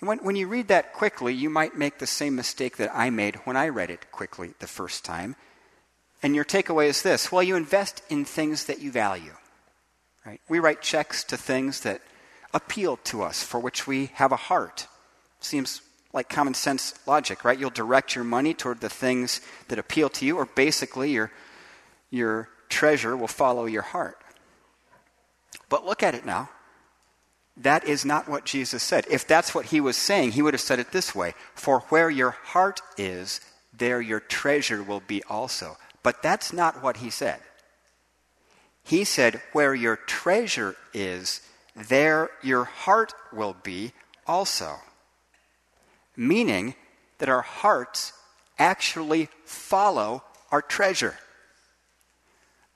And 0.00 0.08
when, 0.08 0.18
when 0.18 0.36
you 0.36 0.46
read 0.46 0.68
that 0.68 0.92
quickly, 0.92 1.32
you 1.32 1.48
might 1.48 1.76
make 1.76 1.98
the 1.98 2.06
same 2.06 2.36
mistake 2.36 2.76
that 2.76 2.94
I 2.94 3.10
made 3.10 3.36
when 3.44 3.56
I 3.56 3.68
read 3.68 3.90
it 3.90 4.12
quickly 4.12 4.52
the 4.58 4.66
first 4.66 5.04
time. 5.04 5.36
And 6.22 6.34
your 6.34 6.44
takeaway 6.44 6.88
is 6.88 7.02
this 7.02 7.32
well, 7.32 7.42
you 7.42 7.56
invest 7.56 8.02
in 8.08 8.24
things 8.24 8.66
that 8.66 8.80
you 8.80 8.90
value. 8.90 9.34
Right? 10.24 10.40
We 10.48 10.58
write 10.58 10.82
checks 10.82 11.22
to 11.24 11.36
things 11.36 11.80
that 11.80 12.02
appeal 12.52 12.96
to 13.04 13.22
us, 13.22 13.42
for 13.42 13.60
which 13.60 13.86
we 13.86 14.06
have 14.14 14.32
a 14.32 14.36
heart. 14.36 14.88
Seems 15.40 15.82
like 16.12 16.28
common 16.28 16.54
sense 16.54 16.94
logic, 17.06 17.44
right? 17.44 17.58
You'll 17.58 17.70
direct 17.70 18.14
your 18.14 18.24
money 18.24 18.54
toward 18.54 18.80
the 18.80 18.88
things 18.88 19.40
that 19.68 19.78
appeal 19.78 20.08
to 20.10 20.24
you, 20.24 20.36
or 20.36 20.46
basically 20.46 21.10
your, 21.12 21.30
your 22.10 22.48
treasure 22.68 23.16
will 23.16 23.28
follow 23.28 23.66
your 23.66 23.82
heart. 23.82 24.18
But 25.68 25.84
look 25.84 26.02
at 26.02 26.14
it 26.14 26.24
now. 26.24 26.50
That 27.56 27.84
is 27.84 28.04
not 28.04 28.28
what 28.28 28.44
Jesus 28.44 28.82
said. 28.82 29.06
If 29.10 29.26
that's 29.26 29.54
what 29.54 29.66
he 29.66 29.80
was 29.80 29.96
saying, 29.96 30.32
he 30.32 30.42
would 30.42 30.54
have 30.54 30.60
said 30.60 30.78
it 30.78 30.92
this 30.92 31.14
way 31.14 31.34
For 31.54 31.80
where 31.88 32.10
your 32.10 32.30
heart 32.30 32.80
is, 32.98 33.40
there 33.72 34.00
your 34.00 34.20
treasure 34.20 34.82
will 34.82 35.00
be 35.00 35.22
also. 35.24 35.76
But 36.02 36.22
that's 36.22 36.52
not 36.52 36.82
what 36.82 36.98
he 36.98 37.10
said. 37.10 37.40
He 38.84 39.04
said, 39.04 39.40
Where 39.52 39.74
your 39.74 39.96
treasure 39.96 40.76
is, 40.92 41.40
there 41.74 42.30
your 42.42 42.64
heart 42.64 43.12
will 43.32 43.56
be 43.62 43.92
also. 44.26 44.76
Meaning 46.16 46.74
that 47.18 47.28
our 47.28 47.42
hearts 47.42 48.12
actually 48.58 49.28
follow 49.44 50.22
our 50.50 50.62
treasure. 50.62 51.16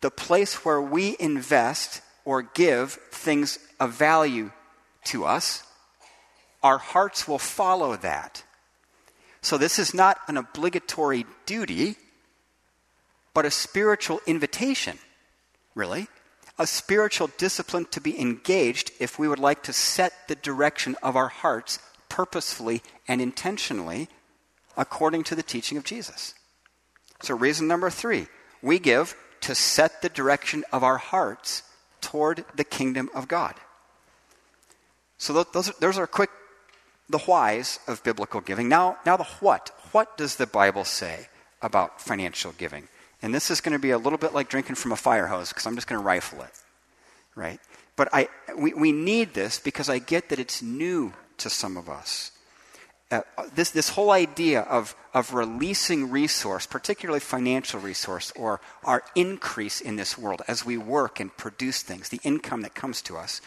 The 0.00 0.10
place 0.10 0.64
where 0.64 0.80
we 0.80 1.16
invest 1.20 2.02
or 2.30 2.42
give 2.42 2.92
things 3.10 3.58
of 3.80 3.90
value 3.90 4.52
to 5.02 5.24
us, 5.24 5.64
our 6.62 6.78
hearts 6.78 7.26
will 7.26 7.40
follow 7.40 7.96
that. 7.96 8.44
So, 9.42 9.58
this 9.58 9.80
is 9.80 9.92
not 9.92 10.20
an 10.28 10.36
obligatory 10.36 11.26
duty, 11.44 11.96
but 13.34 13.46
a 13.46 13.50
spiritual 13.50 14.20
invitation, 14.28 14.96
really. 15.74 16.06
A 16.56 16.68
spiritual 16.68 17.30
discipline 17.36 17.86
to 17.86 18.00
be 18.00 18.20
engaged 18.20 18.92
if 19.00 19.18
we 19.18 19.26
would 19.26 19.40
like 19.40 19.64
to 19.64 19.72
set 19.72 20.28
the 20.28 20.36
direction 20.36 20.94
of 21.02 21.16
our 21.16 21.28
hearts 21.28 21.80
purposefully 22.08 22.80
and 23.08 23.20
intentionally 23.20 24.08
according 24.76 25.24
to 25.24 25.34
the 25.34 25.42
teaching 25.42 25.76
of 25.76 25.82
Jesus. 25.82 26.34
So, 27.22 27.34
reason 27.34 27.66
number 27.66 27.90
three 27.90 28.28
we 28.62 28.78
give 28.78 29.16
to 29.40 29.56
set 29.56 30.00
the 30.00 30.08
direction 30.08 30.62
of 30.70 30.84
our 30.84 30.98
hearts 30.98 31.64
toward 32.00 32.44
the 32.54 32.64
kingdom 32.64 33.10
of 33.14 33.28
God. 33.28 33.54
So, 35.18 35.44
those, 35.52 35.70
those 35.80 35.98
are 35.98 36.06
quick, 36.06 36.30
the 37.08 37.18
whys 37.18 37.78
of 37.86 38.02
biblical 38.02 38.40
giving. 38.40 38.68
Now, 38.68 38.96
now, 39.04 39.16
the 39.16 39.24
what. 39.24 39.70
What 39.92 40.16
does 40.16 40.36
the 40.36 40.46
Bible 40.46 40.84
say 40.84 41.28
about 41.60 42.00
financial 42.00 42.52
giving? 42.52 42.88
And 43.22 43.34
this 43.34 43.50
is 43.50 43.60
going 43.60 43.72
to 43.72 43.78
be 43.78 43.90
a 43.90 43.98
little 43.98 44.18
bit 44.18 44.32
like 44.32 44.48
drinking 44.48 44.76
from 44.76 44.92
a 44.92 44.96
fire 44.96 45.26
hose 45.26 45.50
because 45.50 45.66
I'm 45.66 45.74
just 45.74 45.86
going 45.86 46.00
to 46.00 46.04
rifle 46.04 46.40
it, 46.42 46.52
right? 47.34 47.60
But 47.96 48.08
I, 48.12 48.28
we, 48.56 48.72
we 48.72 48.92
need 48.92 49.34
this 49.34 49.58
because 49.58 49.90
I 49.90 49.98
get 49.98 50.30
that 50.30 50.38
it's 50.38 50.62
new 50.62 51.12
to 51.38 51.50
some 51.50 51.76
of 51.76 51.90
us. 51.90 52.32
Uh, 53.10 53.22
this, 53.54 53.70
this 53.72 53.88
whole 53.88 54.12
idea 54.12 54.60
of, 54.60 54.94
of 55.12 55.34
releasing 55.34 56.10
resource, 56.10 56.64
particularly 56.64 57.18
financial 57.18 57.80
resource, 57.80 58.32
or 58.36 58.60
our 58.84 59.02
increase 59.16 59.80
in 59.80 59.96
this 59.96 60.16
world 60.16 60.42
as 60.46 60.64
we 60.64 60.78
work 60.78 61.18
and 61.18 61.36
produce 61.36 61.82
things, 61.82 62.08
the 62.08 62.20
income 62.22 62.62
that 62.62 62.74
comes 62.74 63.02
to 63.02 63.16
us, 63.16 63.40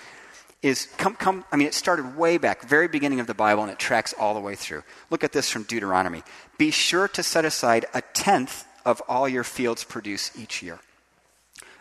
is 0.62 0.88
come, 0.98 1.16
come, 1.16 1.46
I 1.52 1.56
mean, 1.56 1.68
it 1.68 1.74
started 1.74 2.18
way 2.18 2.38
back, 2.38 2.64
very 2.64 2.88
beginning 2.90 3.22
of 3.22 3.28
the 3.28 3.34
Bible, 3.34 3.64
and 3.64 3.72
it 3.72 3.80
tracks 3.80 4.14
all 4.20 4.34
the 4.34 4.40
way 4.40 4.56
through. 4.56 4.84
Look 5.10 5.24
at 5.24 5.32
this 5.32 5.50
from 5.50 5.64
Deuteronomy. 5.64 6.24
Be 6.58 6.72
sure 6.72 7.08
to 7.10 7.24
set 7.24 7.46
aside 7.46 7.86
a 7.94 8.02
tenth 8.02 8.66
of 8.86 9.02
all 9.08 9.30
your 9.30 9.44
fields 9.44 9.84
produce 9.84 10.32
each 10.38 10.62
year. 10.62 10.80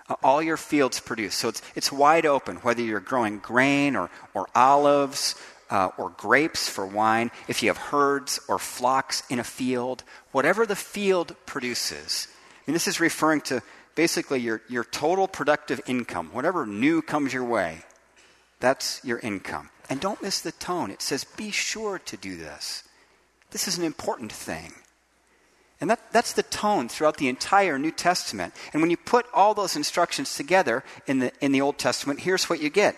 Uh, 0.08 0.16
all 0.22 0.42
your 0.42 0.56
fields 0.56 1.00
produce. 1.00 1.34
So 1.34 1.48
it's, 1.48 1.62
it's 1.74 1.92
wide 1.92 2.26
open, 2.26 2.56
whether 2.56 2.82
you're 2.82 3.00
growing 3.00 3.38
grain 3.38 3.96
or, 3.96 4.10
or 4.34 4.48
olives 4.54 5.36
uh, 5.70 5.90
or 5.98 6.10
grapes 6.10 6.68
for 6.68 6.86
wine, 6.86 7.30
if 7.48 7.62
you 7.62 7.68
have 7.68 7.78
herds 7.78 8.40
or 8.48 8.58
flocks 8.58 9.22
in 9.30 9.38
a 9.38 9.44
field, 9.44 10.04
whatever 10.32 10.66
the 10.66 10.76
field 10.76 11.34
produces. 11.46 12.28
And 12.66 12.74
this 12.74 12.86
is 12.86 13.00
referring 13.00 13.40
to 13.42 13.62
basically 13.94 14.40
your, 14.40 14.62
your 14.68 14.84
total 14.84 15.28
productive 15.28 15.80
income, 15.86 16.30
whatever 16.32 16.66
new 16.66 17.02
comes 17.02 17.32
your 17.32 17.44
way, 17.44 17.84
that's 18.60 19.04
your 19.04 19.18
income. 19.18 19.70
And 19.90 20.00
don't 20.00 20.22
miss 20.22 20.40
the 20.40 20.52
tone. 20.52 20.90
It 20.90 21.02
says, 21.02 21.24
be 21.24 21.50
sure 21.50 21.98
to 21.98 22.16
do 22.16 22.36
this. 22.36 22.84
This 23.50 23.68
is 23.68 23.76
an 23.76 23.84
important 23.84 24.32
thing. 24.32 24.72
And 25.80 25.90
that, 25.90 26.12
that's 26.12 26.32
the 26.32 26.44
tone 26.44 26.88
throughout 26.88 27.16
the 27.16 27.28
entire 27.28 27.76
New 27.76 27.90
Testament. 27.90 28.54
And 28.72 28.80
when 28.80 28.90
you 28.90 28.96
put 28.96 29.26
all 29.34 29.52
those 29.52 29.74
instructions 29.74 30.36
together 30.36 30.84
in 31.08 31.18
the, 31.18 31.32
in 31.40 31.50
the 31.50 31.60
Old 31.60 31.76
Testament, 31.76 32.20
here's 32.20 32.48
what 32.48 32.62
you 32.62 32.70
get 32.70 32.96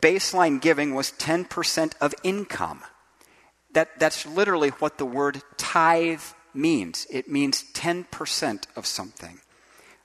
baseline 0.00 0.60
giving 0.60 0.94
was 0.94 1.12
10% 1.12 1.92
of 2.00 2.14
income. 2.22 2.82
That, 3.72 3.98
that's 3.98 4.26
literally 4.26 4.70
what 4.70 4.98
the 4.98 5.04
word 5.04 5.42
tithe 5.56 6.22
means. 6.54 7.06
It 7.10 7.28
means 7.28 7.64
10% 7.74 8.64
of 8.74 8.86
something. 8.86 9.40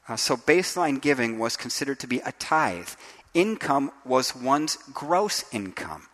Uh, 0.08 0.16
so 0.18 0.36
baseline 0.36 1.02
giving 1.02 1.40
was 1.40 1.56
considered 1.56 2.00
to 2.00 2.08
be 2.08 2.20
a 2.20 2.32
tithe. 2.34 2.90
Income 3.34 3.92
was 4.04 4.36
one's 4.36 4.78
gross 4.94 5.46
income. 5.54 6.08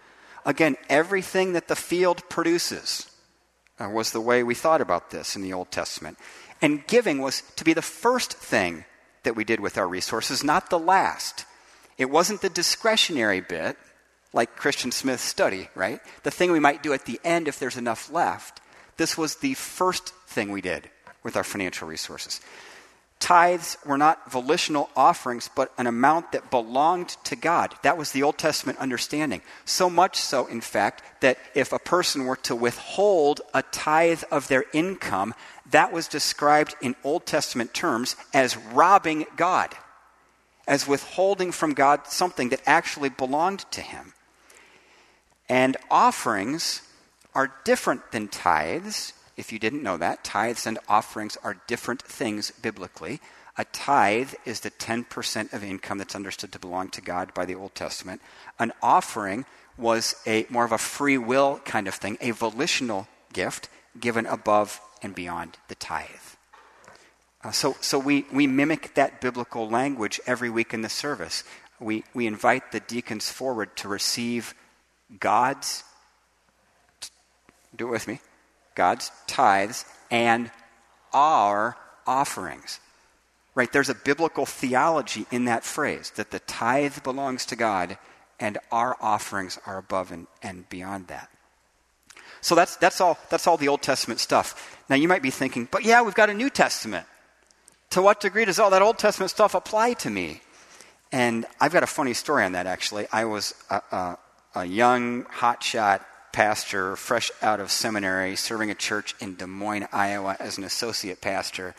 Again, 0.45 0.77
everything 0.87 1.53
that 1.53 1.67
the 1.67 1.75
field 1.75 2.21
produces 2.29 3.09
uh, 3.79 3.89
was 3.89 4.11
the 4.11 4.21
way 4.21 4.43
we 4.43 4.55
thought 4.55 4.81
about 4.81 5.09
this 5.09 5.35
in 5.35 5.41
the 5.41 5.53
Old 5.53 5.71
Testament. 5.71 6.17
And 6.61 6.85
giving 6.87 7.19
was 7.19 7.43
to 7.55 7.63
be 7.63 7.73
the 7.73 7.81
first 7.81 8.33
thing 8.33 8.85
that 9.23 9.35
we 9.35 9.43
did 9.43 9.59
with 9.59 9.77
our 9.77 9.87
resources, 9.87 10.43
not 10.43 10.69
the 10.69 10.79
last. 10.79 11.45
It 11.97 12.09
wasn't 12.09 12.41
the 12.41 12.49
discretionary 12.49 13.41
bit, 13.41 13.77
like 14.33 14.55
Christian 14.55 14.91
Smith's 14.91 15.23
study, 15.23 15.69
right? 15.73 15.99
The 16.23 16.31
thing 16.31 16.51
we 16.51 16.59
might 16.59 16.83
do 16.83 16.93
at 16.93 17.05
the 17.05 17.19
end 17.23 17.47
if 17.47 17.59
there's 17.59 17.77
enough 17.77 18.11
left. 18.11 18.61
This 18.97 19.17
was 19.17 19.35
the 19.35 19.53
first 19.55 20.13
thing 20.27 20.51
we 20.51 20.61
did 20.61 20.89
with 21.23 21.35
our 21.35 21.43
financial 21.43 21.87
resources. 21.87 22.39
Tithes 23.19 23.77
were 23.83 23.97
not 23.97 24.31
volitional 24.31 24.91
offerings, 24.95 25.49
but 25.55 25.73
an 25.79 25.87
amount 25.87 26.33
that 26.33 26.51
belonged 26.51 27.09
to 27.23 27.35
God. 27.35 27.73
That 27.81 27.97
was 27.97 28.11
the 28.11 28.21
Old 28.21 28.37
Testament 28.37 28.77
understanding. 28.77 29.41
So 29.65 29.89
much 29.89 30.17
so, 30.17 30.45
in 30.45 30.61
fact, 30.61 31.01
that 31.21 31.39
if 31.55 31.73
a 31.73 31.79
person 31.79 32.25
were 32.25 32.35
to 32.37 32.55
withhold 32.55 33.41
a 33.55 33.63
tithe 33.63 34.23
of 34.31 34.47
their 34.47 34.65
income, 34.71 35.33
that 35.71 35.91
was 35.91 36.07
described 36.07 36.75
in 36.79 36.95
Old 37.03 37.25
Testament 37.25 37.73
terms 37.73 38.15
as 38.35 38.55
robbing 38.55 39.25
God 39.35 39.75
as 40.67 40.87
withholding 40.87 41.51
from 41.51 41.73
God 41.73 42.07
something 42.07 42.49
that 42.49 42.61
actually 42.65 43.09
belonged 43.09 43.65
to 43.71 43.81
him. 43.81 44.13
And 45.49 45.77
offerings 45.89 46.81
are 47.33 47.53
different 47.63 48.11
than 48.11 48.27
tithes. 48.27 49.13
If 49.37 49.53
you 49.53 49.59
didn't 49.59 49.83
know 49.83 49.97
that, 49.97 50.23
tithes 50.23 50.67
and 50.67 50.77
offerings 50.89 51.37
are 51.43 51.61
different 51.67 52.01
things 52.01 52.51
biblically. 52.51 53.21
A 53.57 53.65
tithe 53.65 54.33
is 54.45 54.59
the 54.59 54.71
10% 54.71 55.53
of 55.53 55.63
income 55.63 55.97
that's 55.97 56.15
understood 56.15 56.51
to 56.51 56.59
belong 56.59 56.89
to 56.89 57.01
God 57.01 57.33
by 57.33 57.45
the 57.45 57.55
Old 57.55 57.73
Testament. 57.73 58.21
An 58.59 58.71
offering 58.81 59.45
was 59.77 60.15
a 60.27 60.45
more 60.49 60.65
of 60.65 60.71
a 60.71 60.77
free 60.77 61.17
will 61.17 61.59
kind 61.65 61.87
of 61.87 61.95
thing, 61.95 62.17
a 62.19 62.31
volitional 62.31 63.07
gift 63.33 63.69
given 63.99 64.25
above 64.25 64.81
and 65.01 65.15
beyond 65.15 65.57
the 65.69 65.75
tithe. 65.75 66.36
Uh, 67.47 67.51
so 67.51 67.77
so 67.79 67.97
we, 67.97 68.25
we 68.33 68.45
mimic 68.45 68.93
that 68.95 69.21
biblical 69.21 69.69
language 69.69 70.19
every 70.27 70.49
week 70.49 70.73
in 70.73 70.81
the 70.81 70.89
service. 70.89 71.45
We, 71.79 72.03
we 72.13 72.27
invite 72.27 72.73
the 72.73 72.81
deacons 72.81 73.31
forward 73.31 73.73
to 73.77 73.87
receive 73.87 74.53
God's, 75.17 75.85
do 77.73 77.87
it 77.87 77.91
with 77.91 78.05
me, 78.05 78.19
God's 78.75 79.11
tithes 79.27 79.85
and 80.11 80.51
our 81.13 81.77
offerings. 82.05 82.81
Right? 83.55 83.71
There's 83.71 83.89
a 83.89 83.95
biblical 83.95 84.45
theology 84.45 85.25
in 85.31 85.45
that 85.45 85.63
phrase 85.63 86.11
that 86.17 86.31
the 86.31 86.39
tithe 86.39 87.01
belongs 87.01 87.45
to 87.45 87.55
God 87.55 87.97
and 88.41 88.57
our 88.73 88.97
offerings 88.99 89.57
are 89.65 89.77
above 89.77 90.11
and, 90.11 90.27
and 90.43 90.67
beyond 90.67 91.07
that. 91.07 91.29
So 92.41 92.55
that's, 92.55 92.75
that's, 92.75 92.99
all, 92.99 93.17
that's 93.29 93.47
all 93.47 93.55
the 93.55 93.69
Old 93.69 93.81
Testament 93.81 94.19
stuff. 94.19 94.77
Now 94.89 94.97
you 94.97 95.07
might 95.07 95.21
be 95.21 95.31
thinking, 95.31 95.65
but 95.71 95.85
yeah, 95.85 96.01
we've 96.01 96.13
got 96.13 96.29
a 96.29 96.33
New 96.33 96.49
Testament 96.49 97.07
to 97.97 98.03
what 98.03 98.19
degree 98.19 98.45
does 98.45 98.59
all 98.59 98.69
that 98.69 98.83
Old 98.83 98.99
Testament 98.99 99.31
stuff 99.31 99.55
apply 99.55 99.93
to 99.93 100.11
me? 100.11 100.41
And 101.11 101.47
I've 101.59 101.73
got 101.73 101.81
a 101.81 101.87
funny 101.87 102.13
story 102.13 102.43
on 102.43 102.51
that, 102.51 102.67
actually. 102.67 103.07
I 103.11 103.25
was 103.25 103.55
a, 103.71 103.81
a, 103.91 104.17
a 104.53 104.65
young, 104.65 105.23
hotshot 105.23 106.01
pastor, 106.31 106.95
fresh 106.95 107.31
out 107.41 107.59
of 107.59 107.71
seminary, 107.71 108.35
serving 108.35 108.69
a 108.69 108.75
church 108.75 109.15
in 109.19 109.33
Des 109.33 109.47
Moines, 109.47 109.87
Iowa, 109.91 110.37
as 110.39 110.59
an 110.59 110.63
associate 110.63 111.21
pastor. 111.21 111.73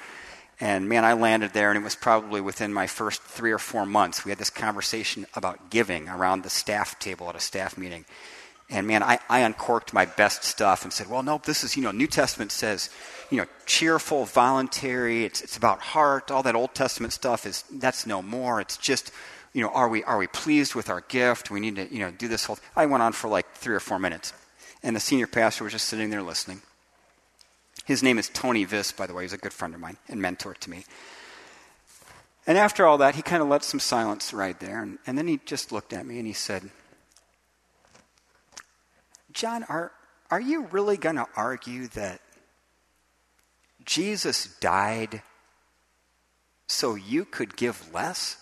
And 0.59 0.89
man, 0.89 1.05
I 1.05 1.13
landed 1.13 1.53
there, 1.53 1.71
and 1.71 1.79
it 1.79 1.85
was 1.85 1.95
probably 1.95 2.41
within 2.41 2.73
my 2.73 2.89
first 2.89 3.23
three 3.23 3.53
or 3.53 3.61
four 3.61 3.87
months. 3.87 4.25
We 4.25 4.33
had 4.33 4.41
this 4.41 4.51
conversation 4.51 5.25
about 5.35 5.71
giving 5.71 6.09
around 6.09 6.43
the 6.43 6.51
staff 6.51 6.99
table 6.99 7.29
at 7.29 7.37
a 7.37 7.41
staff 7.41 7.79
meeting. 7.79 8.07
And 8.71 8.87
man, 8.87 9.03
I, 9.03 9.19
I 9.31 9.41
uncorked 9.41 9.95
my 9.95 10.05
best 10.05 10.45
stuff 10.45 10.85
and 10.85 10.93
said, 10.93 11.09
well, 11.09 11.23
no, 11.23 11.41
this 11.43 11.65
is, 11.65 11.77
you 11.77 11.83
know, 11.83 11.91
New 11.91 12.07
Testament 12.07 12.53
says, 12.53 12.91
you 13.31 13.39
know, 13.39 13.47
cheerful, 13.65 14.27
voluntary, 14.27 15.25
it's, 15.25 15.41
it's 15.41 15.57
about 15.57 15.81
heart, 15.81 16.31
all 16.31 16.43
that 16.43 16.55
Old 16.55 16.75
Testament 16.75 17.13
stuff 17.15 17.47
is, 17.47 17.65
that's 17.73 18.07
no 18.07 18.21
more. 18.21 18.61
It's 18.61 18.77
just, 18.77 19.11
you 19.55 19.63
know, 19.63 19.71
are 19.71 19.89
we, 19.89 20.05
are 20.05 20.19
we 20.19 20.27
pleased 20.27 20.75
with 20.75 20.91
our 20.91 21.01
gift? 21.03 21.51
We 21.51 21.61
need 21.61 21.77
to, 21.77 21.93
you 21.93 22.01
know, 22.01 22.11
do 22.11 22.29
this 22.29 22.45
whole, 22.45 22.59
I 22.77 22.85
went 22.87 23.03
on 23.03 23.13
for 23.13 23.29
like 23.29 23.51
three 23.55 23.75
or 23.75 23.81
four 23.81 23.99
minutes. 23.99 24.35
And 24.83 24.95
the 24.95 25.01
senior 25.01 25.27
pastor 25.27 25.65
was 25.65 25.73
just 25.73 25.89
sitting 25.89 26.11
there 26.11 26.23
listening. 26.23 26.61
His 27.87 28.03
name 28.03 28.19
is 28.19 28.29
Tony 28.29 28.67
Viss, 28.67 28.95
by 28.95 29.07
the 29.07 29.15
way. 29.15 29.25
He's 29.25 29.33
a 29.33 29.39
good 29.39 29.55
friend 29.55 29.75
of 29.75 29.81
mine 29.81 29.97
and 30.09 30.21
mentor 30.21 30.55
to 30.55 30.71
me. 30.71 30.85
And 32.47 32.59
after 32.59 32.87
all 32.87 32.99
that, 32.99 33.15
he 33.15 33.23
kind 33.23 33.43
of 33.43 33.49
let 33.49 33.65
some 33.65 33.81
silence 33.81 34.33
ride 34.33 34.61
there. 34.61 34.83
And, 34.83 34.99
and 35.07 35.17
then 35.17 35.27
he 35.27 35.41
just 35.47 35.73
looked 35.73 35.93
at 35.93 36.07
me 36.07 36.19
and 36.19 36.27
he 36.27 36.33
said, 36.35 36.71
John, 39.33 39.65
are, 39.65 39.93
are 40.31 40.41
you 40.41 40.67
really 40.67 40.97
going 40.97 41.17
to 41.17 41.27
argue 41.37 41.89
that 41.89 42.21
Jesus 43.85 44.55
died 44.61 45.23
so 46.67 46.95
you 46.95 47.25
could 47.25 47.57
give 47.57 47.93
less? 47.93 48.37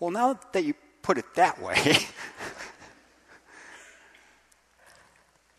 Well, 0.00 0.10
now 0.10 0.38
that 0.52 0.64
you 0.64 0.74
put 1.02 1.18
it 1.18 1.26
that 1.36 1.62
way, 1.62 1.96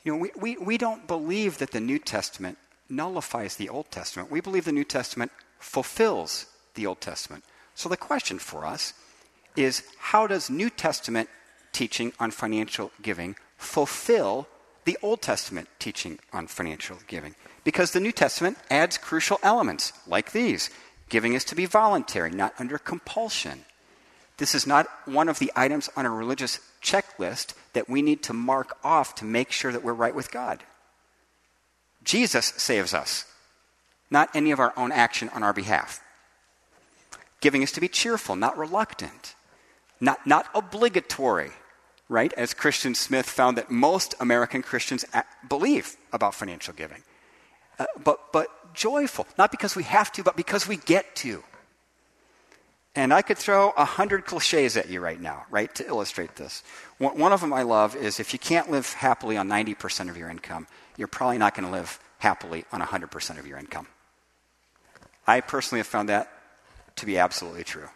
You 0.03 0.12
know, 0.12 0.17
we, 0.17 0.32
we, 0.36 0.58
we 0.58 0.77
don't 0.77 1.08
believe 1.08 1.60
that 1.60 1.71
the 1.71 1.79
New 1.79 1.97
Testament 1.97 2.58
nullifies 2.89 3.56
the 3.56 3.69
Old 3.69 3.89
Testament. 3.89 4.29
We 4.29 4.41
believe 4.41 4.65
the 4.65 4.71
New 4.71 4.84
Testament 4.84 5.32
fulfills 5.60 6.47
the 6.75 6.86
Old 6.86 6.99
Testament. 6.99 7.45
So 7.73 7.88
the 7.88 7.97
question 7.97 8.38
for 8.38 8.65
us 8.65 8.93
is 9.56 9.84
how 9.98 10.28
does 10.28 10.50
New 10.50 10.70
Testament 10.70 11.30
teaching 11.72 12.13
on 12.20 12.32
financial 12.32 12.92
giving 13.02 13.36
fulfill 13.58 14.48
the 14.86 14.98
Old 15.02 15.22
Testament 15.22 15.70
teaching 15.80 16.20
on 16.32 16.48
financial 16.48 16.98
giving? 17.08 17.36
Because 17.63 17.92
the 17.92 18.00
New 18.00 18.12
Testament 18.12 18.58
adds 18.70 18.98
crucial 18.98 19.39
elements 19.44 19.94
like 20.08 20.32
these 20.32 20.70
giving 21.10 21.34
is 21.34 21.46
to 21.46 21.56
be 21.56 21.66
voluntary, 21.66 22.32
not 22.32 22.54
under 22.60 22.78
compulsion. 22.78 23.66
This 24.38 24.56
is 24.56 24.66
not 24.66 24.88
one 25.06 25.30
of 25.30 25.39
the 25.39 25.52
items 25.56 25.89
on 25.96 26.06
a 26.06 26.10
religious 26.10 26.60
checklist 26.82 27.54
that 27.74 27.88
we 27.89 28.02
need 28.02 28.24
to 28.24 28.34
mark 28.34 28.78
off 28.84 29.16
to 29.16 29.26
make 29.26 29.52
sure 29.52 29.72
that 29.72 29.84
we're 29.84 29.94
right 29.94 30.16
with 30.16 30.32
God. 30.32 30.63
Jesus 32.04 32.48
saves 32.58 32.94
us, 32.94 33.26
not 34.10 34.30
any 34.36 34.52
of 34.52 34.60
our 34.60 34.74
own 34.76 34.92
action 34.92 35.30
on 35.30 35.44
our 35.44 35.54
behalf. 35.54 36.02
Giving 37.39 37.62
is 37.62 37.72
to 37.74 37.82
be 37.82 37.88
cheerful, 37.88 38.36
not 38.36 38.58
reluctant, 38.58 39.36
not, 40.04 40.28
not 40.28 40.48
obligatory, 40.54 41.52
right? 42.10 42.34
As 42.34 42.54
Christian 42.54 42.94
Smith 42.94 43.26
found 43.26 43.58
that 43.58 43.72
most 43.72 44.16
American 44.20 44.62
Christians 44.62 45.06
believe 45.48 45.96
about 46.12 46.36
financial 46.36 46.74
giving. 46.74 47.02
Uh, 47.80 47.86
but, 48.04 48.34
but 48.34 48.74
joyful, 48.74 49.26
not 49.38 49.50
because 49.50 49.78
we 49.78 49.84
have 49.84 50.12
to, 50.12 50.24
but 50.24 50.36
because 50.36 50.68
we 50.68 50.76
get 50.76 51.16
to. 51.16 51.42
And 52.96 53.13
I 53.13 53.22
could 53.22 53.38
throw 53.38 53.72
a 53.78 53.86
hundred 53.86 54.26
cliches 54.26 54.76
at 54.76 54.89
you 54.89 55.00
right 55.00 55.20
now, 55.20 55.46
right, 55.50 55.74
to 55.76 55.88
illustrate 55.88 56.36
this. 56.36 56.63
One 56.98 57.32
of 57.32 57.39
them 57.39 57.54
I 57.54 57.63
love 57.63 57.96
is 57.96 58.20
if 58.20 58.34
you 58.34 58.39
can't 58.39 58.70
live 58.70 58.92
happily 58.92 59.38
on 59.38 59.48
90% 59.48 60.10
of 60.10 60.18
your 60.18 60.30
income, 60.30 60.68
you're 60.98 61.08
probably 61.08 61.38
not 61.38 61.56
going 61.56 61.66
to 61.66 61.72
live 61.72 61.98
happily 62.20 62.66
on 62.74 62.82
100% 62.82 63.39
of 63.39 63.48
your 63.48 63.58
income. 63.58 63.88
I 65.26 65.39
personally 65.39 65.80
have 65.80 65.88
found 65.88 66.10
that 66.10 66.30
to 66.98 67.06
be 67.06 67.18
absolutely 67.18 67.63
true. 67.63 67.88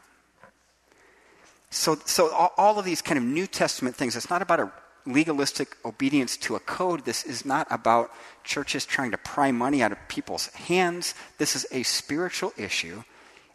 So, 1.78 2.00
so 2.06 2.30
all 2.58 2.80
of 2.80 2.86
these 2.86 3.02
kind 3.02 3.18
of 3.18 3.24
New 3.24 3.46
Testament 3.46 3.96
things, 3.96 4.16
it's 4.16 4.30
not 4.30 4.42
about 4.42 4.60
a 4.60 4.72
legalistic 5.06 5.78
obedience 5.86 6.36
to 6.38 6.56
a 6.56 6.60
code. 6.60 7.06
This 7.06 7.24
is 7.24 7.46
not 7.46 7.68
about 7.70 8.12
churches 8.44 8.86
trying 8.86 9.12
to 9.12 9.18
pry 9.18 9.52
money 9.52 9.84
out 9.84 9.92
of 9.92 9.98
people's 10.08 10.48
hands. 10.48 11.14
This 11.38 11.56
is 11.56 11.66
a 11.72 11.84
spiritual 11.84 12.52
issue 12.58 13.04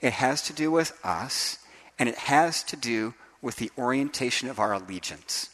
it 0.00 0.14
has 0.14 0.42
to 0.42 0.52
do 0.52 0.70
with 0.70 0.98
us, 1.04 1.58
and 1.98 2.08
it 2.08 2.16
has 2.16 2.64
to 2.64 2.76
do 2.76 3.14
with 3.40 3.56
the 3.56 3.70
orientation 3.78 4.48
of 4.48 4.58
our 4.58 4.72
allegiance. 4.72 5.50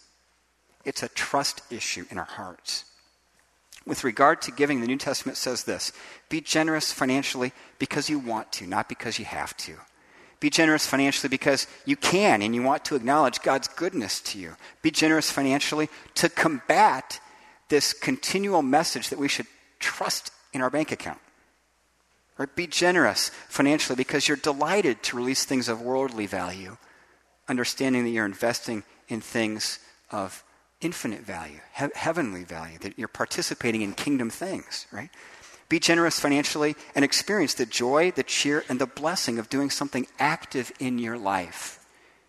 It's 0.85 1.02
a 1.02 1.09
trust 1.09 1.61
issue 1.70 2.07
in 2.11 2.18
our 2.18 2.24
hearts. 2.24 2.85
With 3.87 4.04
regard 4.04 4.42
to 4.42 4.50
giving, 4.50 4.81
the 4.81 4.87
New 4.87 4.96
Testament 4.96 5.37
says 5.37 5.64
this 5.64 5.92
Be 6.28 6.40
generous 6.40 6.92
financially 6.92 7.52
because 7.78 8.11
you 8.11 8.18
want 8.18 8.52
to, 8.52 8.66
not 8.66 8.88
because 8.88 9.18
you 9.18 9.24
have 9.24 9.57
to. 9.59 9.74
Be 10.40 10.51
generous 10.51 10.87
financially 10.87 11.29
because 11.29 11.66
you 11.85 11.96
can 11.96 12.42
and 12.42 12.55
you 12.55 12.62
want 12.62 12.85
to 12.87 12.94
acknowledge 12.94 13.42
God's 13.42 13.68
goodness 13.68 14.20
to 14.20 14.38
you. 14.38 14.55
Be 14.83 14.90
generous 14.90 15.31
financially 15.31 15.88
to 16.14 16.29
combat 16.29 17.20
this 17.68 17.92
continual 17.92 18.62
message 18.62 19.09
that 19.09 19.18
we 19.18 19.29
should 19.29 19.46
trust 19.81 20.31
in 20.53 20.61
our 20.61 20.70
bank 20.70 20.92
account. 20.92 21.18
Right? 22.37 22.55
Be 22.55 22.68
generous 22.68 23.31
financially 23.48 23.96
because 23.96 24.29
you're 24.29 24.37
delighted 24.37 25.03
to 25.05 25.16
release 25.16 25.44
things 25.44 25.68
of 25.68 25.83
worldly 25.83 26.27
value, 26.27 26.77
understanding 27.48 28.05
that 28.05 28.11
you're 28.11 28.24
investing 28.24 28.85
in 29.09 29.20
things 29.20 29.81
of 30.11 30.44
infinite 30.81 31.22
value, 31.22 31.59
he- 31.77 31.87
heavenly 31.96 32.44
value, 32.44 32.79
that 32.79 32.96
you're 32.96 33.09
participating 33.09 33.83
in 33.83 33.92
kingdom 33.92 34.31
things, 34.31 34.87
right? 34.92 35.11
Be 35.68 35.78
generous 35.78 36.18
financially 36.18 36.76
and 36.94 37.04
experience 37.04 37.54
the 37.54 37.66
joy, 37.66 38.11
the 38.11 38.22
cheer, 38.22 38.64
and 38.68 38.81
the 38.81 38.87
blessing 38.87 39.38
of 39.38 39.50
doing 39.50 39.68
something 39.70 40.07
active 40.18 40.72
in 40.78 40.98
your 40.98 41.18
life 41.18 41.78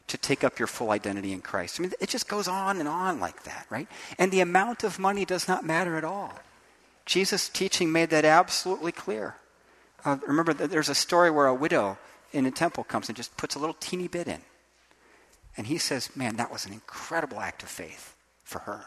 to 0.07 0.17
take 0.17 0.43
up 0.43 0.59
your 0.59 0.67
full 0.67 0.91
identity 0.91 1.31
in 1.31 1.41
Christ. 1.41 1.79
I 1.79 1.83
mean, 1.83 1.93
it 2.01 2.09
just 2.09 2.27
goes 2.27 2.47
on 2.47 2.79
and 2.79 2.89
on 2.89 3.19
like 3.19 3.43
that, 3.43 3.65
right? 3.69 3.87
And 4.17 4.31
the 4.31 4.41
amount 4.41 4.83
of 4.83 4.99
money 4.99 5.23
does 5.23 5.47
not 5.47 5.63
matter 5.63 5.95
at 5.97 6.03
all. 6.03 6.33
Jesus' 7.05 7.47
teaching 7.47 7.91
made 7.91 8.09
that 8.09 8.25
absolutely 8.25 8.91
clear. 8.91 9.35
Uh, 10.03 10.17
remember, 10.27 10.53
there's 10.53 10.89
a 10.89 10.95
story 10.95 11.31
where 11.31 11.47
a 11.47 11.53
widow 11.53 11.97
in 12.33 12.45
a 12.45 12.51
temple 12.51 12.83
comes 12.83 13.07
and 13.07 13.15
just 13.15 13.35
puts 13.37 13.55
a 13.55 13.59
little 13.59 13.75
teeny 13.79 14.07
bit 14.07 14.27
in. 14.27 14.41
And 15.55 15.67
he 15.67 15.77
says, 15.77 16.15
Man, 16.15 16.35
that 16.37 16.51
was 16.51 16.65
an 16.65 16.73
incredible 16.73 17.39
act 17.39 17.63
of 17.63 17.69
faith 17.69 18.15
for 18.43 18.59
her 18.59 18.85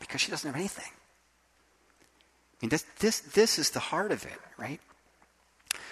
because 0.00 0.20
she 0.20 0.30
doesn't 0.30 0.48
have 0.48 0.58
anything. 0.58 0.90
Mean, 2.62 2.68
this, 2.68 2.86
this, 3.00 3.20
this 3.20 3.58
is 3.58 3.70
the 3.70 3.80
heart 3.80 4.12
of 4.12 4.24
it, 4.24 4.40
right? 4.56 4.80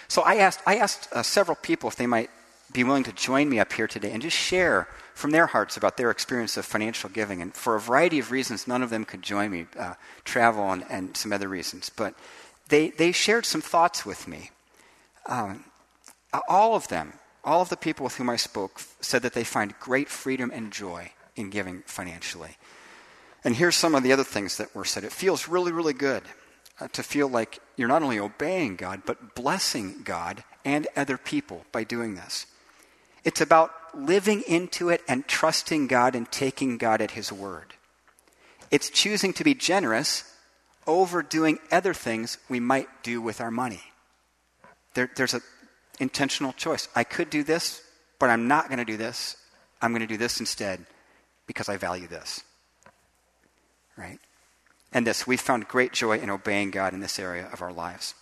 So 0.07 0.21
I 0.21 0.35
asked, 0.35 0.61
I 0.65 0.77
asked 0.77 1.09
uh, 1.11 1.21
several 1.21 1.55
people 1.55 1.89
if 1.89 1.97
they 1.97 2.07
might 2.07 2.29
be 2.71 2.85
willing 2.85 3.03
to 3.03 3.11
join 3.11 3.49
me 3.49 3.59
up 3.59 3.73
here 3.73 3.87
today 3.87 4.11
and 4.11 4.21
just 4.21 4.37
share 4.37 4.87
from 5.13 5.31
their 5.31 5.47
hearts 5.47 5.75
about 5.75 5.97
their 5.97 6.09
experience 6.09 6.55
of 6.55 6.65
financial 6.65 7.09
giving. 7.09 7.41
And 7.41 7.53
for 7.53 7.75
a 7.75 7.79
variety 7.79 8.19
of 8.19 8.31
reasons, 8.31 8.67
none 8.67 8.81
of 8.81 8.89
them 8.89 9.03
could 9.03 9.21
join 9.21 9.51
me 9.51 9.65
uh, 9.77 9.95
travel 10.23 10.71
and, 10.71 10.85
and 10.89 11.17
some 11.17 11.33
other 11.33 11.49
reasons. 11.49 11.89
But 11.89 12.15
they, 12.69 12.89
they 12.91 13.11
shared 13.11 13.45
some 13.45 13.61
thoughts 13.61 14.05
with 14.05 14.27
me. 14.27 14.51
Um, 15.25 15.65
all 16.47 16.75
of 16.75 16.87
them, 16.87 17.13
all 17.43 17.61
of 17.61 17.67
the 17.67 17.75
people 17.75 18.05
with 18.05 18.15
whom 18.15 18.29
I 18.29 18.37
spoke, 18.37 18.79
said 19.01 19.23
that 19.23 19.33
they 19.33 19.43
find 19.43 19.77
great 19.81 20.07
freedom 20.07 20.51
and 20.53 20.71
joy 20.71 21.11
in 21.35 21.49
giving 21.49 21.83
financially. 21.85 22.55
And 23.43 23.55
here's 23.55 23.75
some 23.75 23.95
of 23.95 24.03
the 24.03 24.13
other 24.13 24.23
things 24.23 24.57
that 24.57 24.73
were 24.73 24.85
said. 24.85 25.03
It 25.03 25.11
feels 25.11 25.49
really, 25.49 25.73
really 25.73 25.93
good 25.93 26.23
Uh, 26.81 26.87
to 26.93 27.03
feel 27.03 27.27
like 27.27 27.59
you're 27.77 27.87
not 27.87 28.01
only 28.01 28.17
obeying 28.17 28.75
God, 28.75 29.03
but 29.05 29.35
blessing 29.35 30.01
God 30.03 30.43
and 30.65 30.87
other 30.95 31.15
people 31.15 31.63
by 31.71 31.83
doing 31.83 32.15
this. 32.15 32.47
It's 33.23 33.39
about 33.39 33.71
living 33.93 34.41
into 34.47 34.89
it 34.89 35.03
and 35.07 35.27
trusting 35.27 35.85
God 35.85 36.15
and 36.15 36.31
taking 36.31 36.79
God 36.79 36.99
at 36.99 37.11
His 37.11 37.31
word. 37.31 37.75
It's 38.71 38.89
choosing 38.89 39.31
to 39.33 39.43
be 39.43 39.53
generous 39.53 40.23
over 40.87 41.21
doing 41.21 41.59
other 41.71 41.93
things 41.93 42.39
we 42.49 42.59
might 42.59 42.87
do 43.03 43.21
with 43.21 43.41
our 43.41 43.51
money. 43.51 43.83
There, 44.95 45.11
there's 45.15 45.35
an 45.35 45.43
intentional 45.99 46.53
choice. 46.53 46.87
I 46.95 47.03
could 47.03 47.29
do 47.29 47.43
this, 47.43 47.83
but 48.17 48.31
I'm 48.31 48.47
not 48.47 48.69
going 48.69 48.79
to 48.79 48.85
do 48.85 48.97
this. 48.97 49.37
I'm 49.83 49.91
going 49.91 50.01
to 50.01 50.07
do 50.07 50.17
this 50.17 50.39
instead 50.39 50.83
because 51.45 51.69
I 51.69 51.77
value 51.77 52.07
this. 52.07 52.41
Right? 53.95 54.17
And 54.91 55.07
this, 55.07 55.25
we 55.25 55.37
found 55.37 55.67
great 55.67 55.93
joy 55.93 56.19
in 56.19 56.29
obeying 56.29 56.71
God 56.71 56.93
in 56.93 56.99
this 56.99 57.19
area 57.19 57.47
of 57.51 57.61
our 57.61 57.71
lives. 57.71 58.13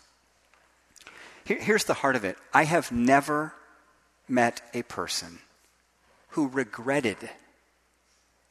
Here, 1.44 1.60
here's 1.60 1.86
the 1.86 1.96
heart 1.96 2.16
of 2.16 2.24
it 2.24 2.38
I 2.54 2.66
have 2.66 2.92
never 2.92 3.54
met 4.28 4.62
a 4.74 4.84
person 4.84 5.40
who 6.30 6.48
regretted 6.48 7.18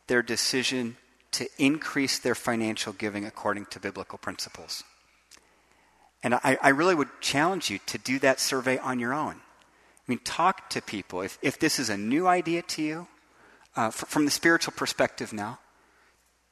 their 0.09 0.23
decision 0.23 0.97
to 1.31 1.49
increase 1.59 2.19
their 2.19 2.35
financial 2.35 2.93
giving 2.93 3.25
according 3.25 3.67
to 3.67 3.79
biblical 3.79 4.19
principles. 4.19 4.83
And 6.23 6.35
I, 6.35 6.59
I, 6.61 6.71
really 6.71 6.97
would 6.97 7.21
challenge 7.21 7.71
you 7.71 7.79
to 7.87 7.99
do 7.99 8.19
that 8.19 8.41
survey 8.41 8.79
on 8.79 8.99
your 8.99 9.15
own. 9.15 9.35
I 9.35 10.05
mean, 10.09 10.19
talk 10.25 10.69
to 10.71 10.83
people. 10.83 11.21
If, 11.21 11.39
if 11.43 11.61
this 11.61 11.79
is 11.79 11.91
a 11.91 11.97
new 11.97 12.27
idea 12.27 12.63
to 12.63 12.83
you, 12.83 13.07
uh, 13.77 13.89
f- 13.89 13.95
from 13.95 14.25
the 14.25 14.31
spiritual 14.33 14.73
perspective 14.77 15.33
now, 15.33 15.61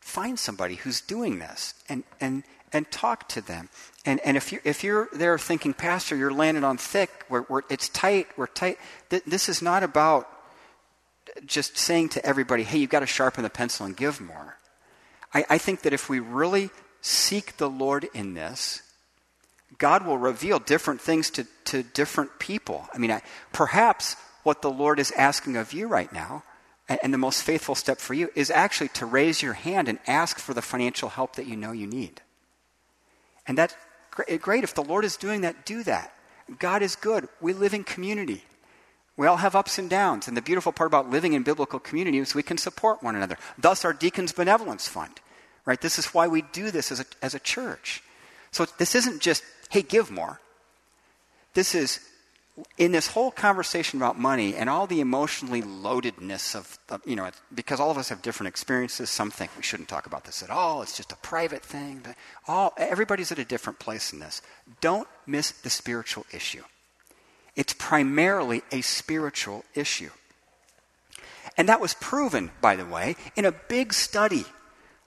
find 0.06 0.38
somebody 0.38 0.76
who's 0.76 1.00
doing 1.00 1.40
this 1.40 1.74
and, 1.88 2.04
and, 2.20 2.44
and 2.72 2.88
talk 2.92 3.28
to 3.28 3.40
them. 3.40 3.68
And, 4.04 4.20
and 4.20 4.36
if, 4.36 4.52
you're, 4.52 4.62
if 4.64 4.84
you're 4.84 5.08
there 5.12 5.36
thinking, 5.36 5.74
Pastor, 5.74 6.16
you're 6.16 6.32
landing 6.32 6.62
on 6.62 6.78
thick, 6.78 7.10
we're, 7.28 7.44
we're, 7.48 7.62
it's 7.68 7.88
tight, 7.88 8.28
we're 8.36 8.46
tight, 8.46 8.78
th- 9.10 9.24
this 9.24 9.48
is 9.48 9.60
not 9.60 9.82
about 9.82 10.28
just 11.44 11.76
saying 11.76 12.10
to 12.10 12.24
everybody, 12.24 12.62
hey, 12.62 12.78
you've 12.78 12.88
got 12.88 13.00
to 13.00 13.06
sharpen 13.06 13.42
the 13.42 13.50
pencil 13.50 13.84
and 13.84 13.96
give 13.96 14.20
more. 14.20 14.56
I, 15.34 15.44
I 15.50 15.58
think 15.58 15.82
that 15.82 15.92
if 15.92 16.08
we 16.08 16.20
really 16.20 16.70
seek 17.00 17.56
the 17.56 17.68
Lord 17.68 18.08
in 18.14 18.34
this, 18.34 18.82
God 19.76 20.06
will 20.06 20.18
reveal 20.18 20.60
different 20.60 21.00
things 21.00 21.30
to, 21.30 21.48
to 21.64 21.82
different 21.82 22.38
people. 22.38 22.86
I 22.94 22.98
mean, 22.98 23.10
I, 23.10 23.22
perhaps 23.52 24.14
what 24.44 24.62
the 24.62 24.70
Lord 24.70 25.00
is 25.00 25.10
asking 25.18 25.56
of 25.56 25.72
you 25.72 25.88
right 25.88 26.12
now, 26.12 26.44
and, 26.88 27.12
the 27.12 27.18
most 27.18 27.42
faithful 27.42 27.74
step 27.74 27.98
for 27.98 28.14
you, 28.14 28.30
is 28.34 28.50
actually 28.50 28.88
to 28.88 29.06
raise 29.06 29.42
your 29.42 29.54
hand 29.54 29.88
and 29.88 29.98
ask 30.06 30.38
for 30.38 30.54
the 30.54 30.62
financial 30.62 31.08
help 31.08 31.36
that 31.36 31.46
you 31.46 31.56
know 31.56 31.72
you 31.72 31.86
need. 31.86 32.20
And 33.46 33.58
that's 33.58 33.74
great. 34.40 34.64
If 34.64 34.74
the 34.74 34.84
Lord 34.84 35.04
is 35.04 35.16
doing 35.16 35.40
that, 35.42 35.66
do 35.66 35.82
that. 35.84 36.12
God 36.58 36.82
is 36.82 36.96
good. 36.96 37.28
We 37.40 37.52
live 37.52 37.74
in 37.74 37.84
community. 37.84 38.44
We 39.16 39.26
all 39.26 39.38
have 39.38 39.56
ups 39.56 39.78
and 39.78 39.88
downs. 39.88 40.28
And 40.28 40.36
the 40.36 40.42
beautiful 40.42 40.72
part 40.72 40.88
about 40.88 41.10
living 41.10 41.32
in 41.32 41.42
biblical 41.42 41.78
community 41.78 42.18
is 42.18 42.34
we 42.34 42.42
can 42.42 42.58
support 42.58 43.02
one 43.02 43.16
another. 43.16 43.36
Thus, 43.58 43.84
our 43.84 43.92
Deacons 43.92 44.32
Benevolence 44.32 44.86
Fund. 44.86 45.20
Right? 45.64 45.80
This 45.80 45.98
is 45.98 46.06
why 46.06 46.28
we 46.28 46.42
do 46.42 46.70
this 46.70 46.92
as 46.92 47.00
a, 47.00 47.04
as 47.22 47.34
a 47.34 47.40
church. 47.40 48.02
So 48.52 48.66
this 48.78 48.94
isn't 48.94 49.20
just, 49.20 49.42
hey, 49.70 49.82
give 49.82 50.10
more. 50.10 50.40
This 51.54 51.74
is, 51.74 52.00
in 52.78 52.92
this 52.92 53.08
whole 53.08 53.30
conversation 53.30 53.98
about 53.98 54.18
money 54.18 54.54
and 54.54 54.70
all 54.70 54.86
the 54.86 55.00
emotionally 55.00 55.62
loadedness 55.62 56.54
of, 56.54 56.78
you 57.04 57.14
know, 57.14 57.30
because 57.54 57.80
all 57.80 57.90
of 57.90 57.98
us 57.98 58.08
have 58.08 58.22
different 58.22 58.48
experiences, 58.48 59.10
some 59.10 59.30
think 59.30 59.50
we 59.56 59.62
shouldn't 59.62 59.88
talk 59.88 60.06
about 60.06 60.24
this 60.24 60.42
at 60.42 60.48
all. 60.48 60.80
It's 60.80 60.96
just 60.96 61.12
a 61.12 61.16
private 61.16 61.62
thing. 61.62 62.00
But 62.02 62.14
all, 62.48 62.72
everybody's 62.78 63.30
at 63.30 63.38
a 63.38 63.44
different 63.44 63.78
place 63.78 64.12
in 64.12 64.20
this. 64.20 64.40
Don't 64.80 65.08
miss 65.26 65.50
the 65.50 65.70
spiritual 65.70 66.24
issue. 66.32 66.62
It's 67.56 67.74
primarily 67.74 68.62
a 68.72 68.80
spiritual 68.80 69.64
issue. 69.74 70.10
And 71.58 71.68
that 71.68 71.80
was 71.80 71.94
proven, 71.94 72.50
by 72.60 72.76
the 72.76 72.84
way, 72.84 73.16
in 73.34 73.44
a 73.44 73.52
big 73.52 73.92
study 73.92 74.44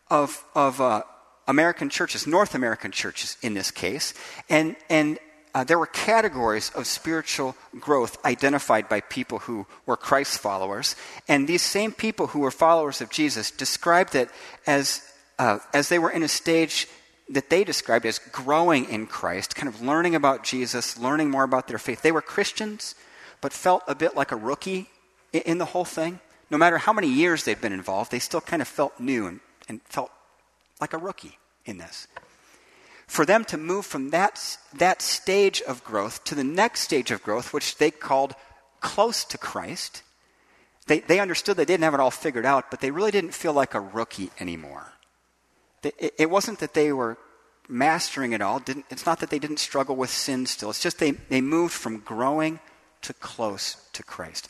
of, 0.10 0.44
of 0.56 0.82
uh, 0.82 1.04
American 1.48 1.90
churches, 1.90 2.28
North 2.28 2.54
American 2.54 2.92
churches 2.92 3.38
in 3.42 3.56
this 3.56 3.72
case. 3.72 4.14
And, 4.50 4.76
and 4.90 5.20
uh, 5.54 5.64
there 5.64 5.80
were 5.80 5.88
categories 5.88 6.72
of 6.76 6.86
spiritual 6.86 7.56
growth 7.80 8.24
identified 8.26 8.88
by 8.88 9.02
people 9.02 9.40
who 9.40 9.66
were 9.86 9.98
Christ 9.98 10.40
followers. 10.40 10.96
And 11.28 11.48
these 11.48 11.62
same 11.62 11.92
people 11.92 12.28
who 12.28 12.40
were 12.40 12.52
followers 12.52 13.02
of 13.02 13.10
Jesus 13.10 13.50
described 13.52 14.16
it 14.16 14.30
as, 14.68 15.02
uh, 15.40 15.60
as 15.74 15.90
they 15.90 16.00
were 16.00 16.12
in 16.12 16.24
a 16.24 16.28
stage 16.28 16.88
that 17.30 17.50
they 17.50 17.64
described 17.64 18.06
as 18.06 18.20
growing 18.20 18.90
in 18.90 19.08
Christ, 19.08 19.56
kind 19.56 19.68
of 19.68 19.82
learning 19.82 20.16
about 20.16 20.44
Jesus, 20.44 20.98
learning 20.98 21.30
more 21.30 21.44
about 21.44 21.68
their 21.68 21.78
faith. 21.78 22.02
They 22.02 22.12
were 22.12 22.22
Christians, 22.22 22.96
but 23.42 23.54
felt 23.54 23.84
a 23.88 23.96
bit 23.96 24.16
like 24.16 24.32
a 24.32 24.36
rookie 24.36 24.90
in, 25.34 25.42
in 25.42 25.58
the 25.58 25.66
whole 25.66 25.86
thing. 25.86 26.20
No 26.52 26.58
matter 26.58 26.80
how 26.80 26.94
many 26.94 27.08
years 27.08 27.44
they've 27.44 27.60
been 27.62 27.74
involved, 27.74 28.12
they 28.12 28.20
still 28.20 28.42
kind 28.42 28.62
of 28.62 28.68
felt 28.68 29.00
new 29.00 29.28
and, 29.28 29.40
and 29.68 29.82
felt 29.84 30.12
like 30.82 30.94
a 30.94 30.98
rookie 30.98 31.38
in 31.66 31.78
this 31.78 32.08
for 33.10 33.26
them 33.26 33.44
to 33.44 33.58
move 33.58 33.88
from 33.88 34.12
that, 34.12 34.58
that 34.76 35.02
stage 35.02 35.64
of 35.64 35.84
growth 35.84 36.24
to 36.26 36.36
the 36.36 36.44
next 36.44 36.82
stage 36.82 37.10
of 37.10 37.24
growth, 37.24 37.52
which 37.52 37.78
they 37.78 37.90
called 37.90 38.36
close 38.82 39.26
to 39.26 39.38
Christ, 39.38 40.04
they, 40.86 41.00
they 41.00 41.20
understood 41.20 41.58
they 41.58 41.66
didn't 41.66 41.84
have 41.84 41.96
it 41.96 42.00
all 42.00 42.12
figured 42.12 42.46
out, 42.46 42.70
but 42.70 42.82
they 42.82 42.92
really 42.92 43.10
didn't 43.10 43.34
feel 43.34 43.52
like 43.52 43.74
a 43.74 43.80
rookie 43.80 44.30
anymore. 44.40 44.94
They, 45.82 45.92
it, 45.98 46.14
it, 46.20 46.30
wasn't 46.30 46.60
that 46.60 46.76
they 46.76 46.94
were 46.94 47.18
mastering 47.68 48.34
it 48.34 48.42
all. 48.42 48.60
Didn't, 48.60 48.86
it's 48.92 49.08
not 49.08 49.20
that 49.22 49.32
they 49.32 49.40
didn't 49.40 49.58
struggle 49.58 49.96
with 49.96 50.12
sin 50.12 50.46
still. 50.46 50.70
It's 50.70 50.82
just 50.82 51.00
they, 51.00 51.12
they 51.12 51.42
moved 51.42 51.74
from 51.74 52.02
growing 52.02 52.60
to 53.02 53.14
close 53.14 53.90
to 53.94 54.04
Christ. 54.04 54.50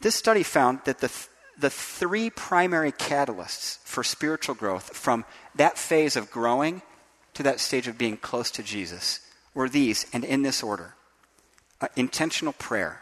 This 0.00 0.14
study 0.14 0.44
found 0.44 0.80
that 0.84 1.00
the, 1.00 1.10
the 1.58 1.70
three 1.70 2.30
primary 2.30 2.92
catalysts 2.92 3.78
for 3.78 4.04
spiritual 4.04 4.54
growth 4.54 4.96
from 4.96 5.24
that 5.56 5.76
phase 5.76 6.14
of 6.14 6.30
growing 6.30 6.82
to 7.40 7.44
that 7.44 7.58
stage 7.58 7.88
of 7.88 7.96
being 7.96 8.18
close 8.18 8.50
to 8.50 8.62
Jesus 8.62 9.20
were 9.54 9.66
these, 9.66 10.04
and 10.12 10.24
in 10.24 10.42
this 10.42 10.62
order 10.62 10.94
uh, 11.80 11.88
intentional 11.96 12.52
prayer, 12.52 13.00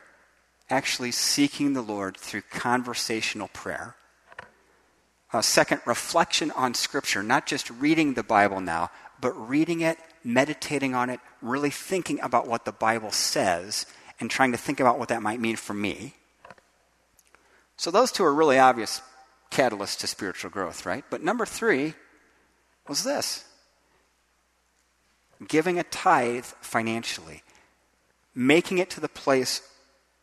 actually 0.71 1.11
seeking 1.11 1.73
the 1.73 1.83
Lord 1.83 2.17
through 2.17 2.43
conversational 2.43 3.49
prayer. 3.49 3.97
Uh, 5.33 5.43
second, 5.43 5.81
reflection 5.85 6.53
on 6.53 6.75
Scripture, 6.75 7.25
not 7.25 7.47
just 7.47 7.69
reading 7.69 8.15
the 8.15 8.23
Bible 8.23 8.61
now, 8.61 8.93
but 9.21 9.33
reading 9.33 9.81
it, 9.81 9.99
meditating 10.23 10.95
on 10.95 11.11
it, 11.11 11.19
really 11.43 11.71
thinking 11.71 12.21
about 12.21 12.47
what 12.47 12.65
the 12.65 12.71
Bible 12.71 13.11
says, 13.11 13.87
and 14.21 14.31
trying 14.31 14.53
to 14.53 14.59
think 14.59 14.79
about 14.79 15.01
what 15.01 15.09
that 15.09 15.21
might 15.21 15.41
mean 15.41 15.57
for 15.57 15.75
me. 15.75 16.15
So, 17.77 17.91
those 17.91 18.13
two 18.13 18.25
are 18.25 18.33
really 18.33 18.61
obvious 18.61 19.03
catalysts 19.51 19.99
to 19.99 20.07
spiritual 20.07 20.53
growth, 20.53 20.87
right? 20.87 21.05
But 21.11 21.25
number 21.25 21.45
three 21.45 21.95
was 22.87 23.03
this 23.03 23.45
giving 25.47 25.79
a 25.79 25.85
tithe 25.85 26.45
financially, 26.61 27.43
making 28.35 28.79
it 28.79 28.91
to 28.91 29.01
the 29.01 29.09
place 29.09 29.63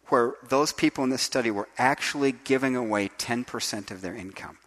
where 0.07 0.33
those 0.47 0.71
people 0.71 1.03
in 1.03 1.09
this 1.09 1.21
study 1.21 1.49
were 1.51 1.69
actually 1.77 2.31
giving 2.31 2.75
away 2.75 3.09
10% 3.17 3.91
of 3.91 4.01
their 4.01 4.15
income. 4.15 4.57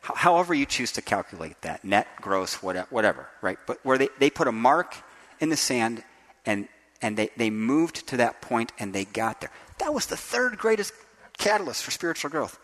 However, 0.00 0.52
you 0.52 0.66
choose 0.66 0.90
to 0.92 1.02
calculate 1.02 1.60
that 1.62 1.84
net, 1.84 2.08
gross, 2.20 2.54
whatever, 2.54 3.28
right? 3.40 3.58
But 3.66 3.78
where 3.84 3.98
they, 3.98 4.08
they 4.18 4.30
put 4.30 4.48
a 4.48 4.52
mark 4.52 4.96
in 5.38 5.48
the 5.48 5.56
sand 5.56 6.02
and, 6.44 6.66
and 7.00 7.16
they, 7.16 7.30
they 7.36 7.50
moved 7.50 8.08
to 8.08 8.16
that 8.16 8.40
point 8.40 8.72
and 8.78 8.92
they 8.92 9.04
got 9.04 9.40
there. 9.40 9.50
That 9.78 9.94
was 9.94 10.06
the 10.06 10.16
third 10.16 10.58
greatest 10.58 10.92
catalyst 11.38 11.84
for 11.84 11.92
spiritual 11.92 12.30
growth. 12.30 12.58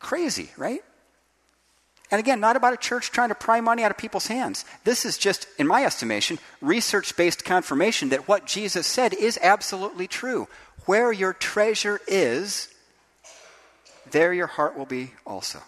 Crazy, 0.00 0.50
right? 0.56 0.82
And 2.10 2.18
again, 2.18 2.40
not 2.40 2.56
about 2.56 2.72
a 2.72 2.76
church 2.76 3.10
trying 3.12 3.28
to 3.28 3.34
pry 3.34 3.60
money 3.60 3.84
out 3.84 3.90
of 3.90 3.96
people's 3.96 4.26
hands. 4.26 4.64
This 4.84 5.04
is 5.04 5.16
just, 5.16 5.46
in 5.58 5.66
my 5.66 5.84
estimation, 5.84 6.38
research 6.60 7.16
based 7.16 7.44
confirmation 7.44 8.08
that 8.08 8.26
what 8.26 8.46
Jesus 8.46 8.86
said 8.86 9.14
is 9.14 9.38
absolutely 9.40 10.08
true. 10.08 10.48
Where 10.86 11.12
your 11.12 11.32
treasure 11.32 12.00
is, 12.08 12.68
there 14.10 14.32
your 14.32 14.48
heart 14.48 14.76
will 14.76 14.86
be 14.86 15.12
also. 15.24 15.60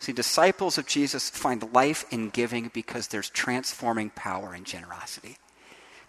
See, 0.00 0.12
disciples 0.12 0.78
of 0.78 0.86
Jesus 0.86 1.30
find 1.30 1.72
life 1.72 2.04
in 2.10 2.30
giving 2.30 2.70
because 2.72 3.08
there's 3.08 3.28
transforming 3.30 4.10
power 4.10 4.54
in 4.54 4.64
generosity, 4.64 5.36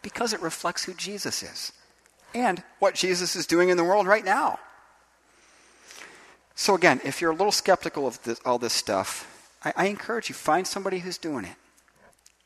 because 0.01 0.33
it 0.33 0.41
reflects 0.41 0.85
who 0.85 0.93
Jesus 0.93 1.43
is 1.43 1.71
and 2.33 2.63
what 2.79 2.95
Jesus 2.95 3.35
is 3.35 3.45
doing 3.45 3.69
in 3.69 3.77
the 3.77 3.83
world 3.83 4.07
right 4.07 4.23
now. 4.23 4.59
So, 6.61 6.75
again, 6.75 7.01
if 7.03 7.21
you're 7.21 7.31
a 7.31 7.35
little 7.35 7.51
skeptical 7.51 8.05
of 8.05 8.21
this, 8.21 8.39
all 8.45 8.59
this 8.59 8.71
stuff, 8.71 9.25
I, 9.65 9.73
I, 9.75 9.85
encourage 9.87 10.29
you 10.29 10.35
find 10.35 10.67
somebody 10.67 10.99
who's 10.99 11.17
doing 11.17 11.45
it. 11.45 11.55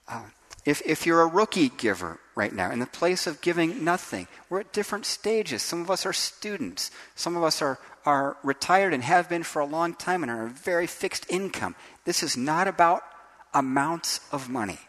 Uh, 0.08 0.22
if, 0.64 0.82
if 0.86 1.06
you're 1.06 1.22
a 1.22 1.28
rookie 1.28 1.68
giver 1.68 2.18
right 2.34 2.54
now, 2.54 2.72
in 2.72 2.80
the 2.80 2.86
place 2.86 3.28
of 3.28 3.42
giving 3.42 3.84
nothing, 3.84 4.30
we're 4.50 4.62
at 4.62 4.72
different 4.72 5.06
stages. 5.06 5.64
Some 5.64 5.82
of 5.82 5.92
us 5.92 6.06
are 6.06 6.14
students, 6.14 6.92
some 7.16 7.36
of 7.36 7.44
us 7.44 7.62
are, 7.62 7.78
are 8.06 8.38
retired 8.42 8.94
and 8.94 9.04
have 9.04 9.28
been 9.28 9.44
for 9.44 9.60
a 9.60 9.66
long 9.66 9.94
time 9.94 10.24
and 10.24 10.32
are 10.32 10.46
a 10.46 10.50
very 10.50 10.88
fixed 10.88 11.26
income. 11.30 11.76
This 12.06 12.24
is 12.24 12.38
not 12.38 12.70
about 12.70 13.04
amounts 13.54 14.22
of 14.32 14.48
money, 14.48 14.80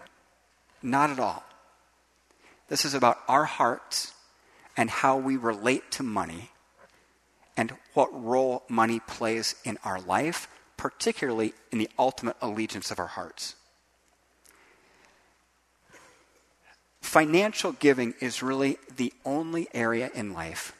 not 0.84 1.10
at 1.10 1.18
all. 1.18 1.42
This 2.68 2.84
is 2.84 2.94
about 2.94 3.18
our 3.26 3.44
hearts 3.44 4.12
and 4.76 4.88
how 4.88 5.16
we 5.16 5.36
relate 5.36 5.90
to 5.90 6.04
money 6.04 6.52
and 7.56 7.72
what 7.94 8.08
role 8.12 8.64
money 8.68 9.00
plays 9.00 9.54
in 9.64 9.78
our 9.84 10.00
life, 10.00 10.48
particularly 10.76 11.54
in 11.72 11.78
the 11.78 11.88
ultimate 11.98 12.36
allegiance 12.40 12.90
of 12.90 12.98
our 12.98 13.06
hearts. 13.06 13.54
Financial 17.00 17.72
giving 17.72 18.14
is 18.20 18.42
really 18.42 18.78
the 18.96 19.12
only 19.24 19.68
area 19.72 20.10
in 20.14 20.32
life 20.32 20.76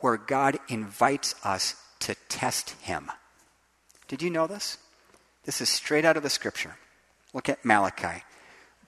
where 0.00 0.16
God 0.16 0.58
invites 0.68 1.34
us 1.44 1.76
to 2.00 2.16
test 2.28 2.70
Him. 2.82 3.10
Did 4.08 4.22
you 4.22 4.30
know 4.30 4.46
this? 4.46 4.78
This 5.44 5.60
is 5.60 5.68
straight 5.68 6.04
out 6.04 6.16
of 6.16 6.22
the 6.22 6.30
scripture. 6.30 6.76
Look 7.32 7.48
at 7.48 7.64
Malachi. 7.64 8.24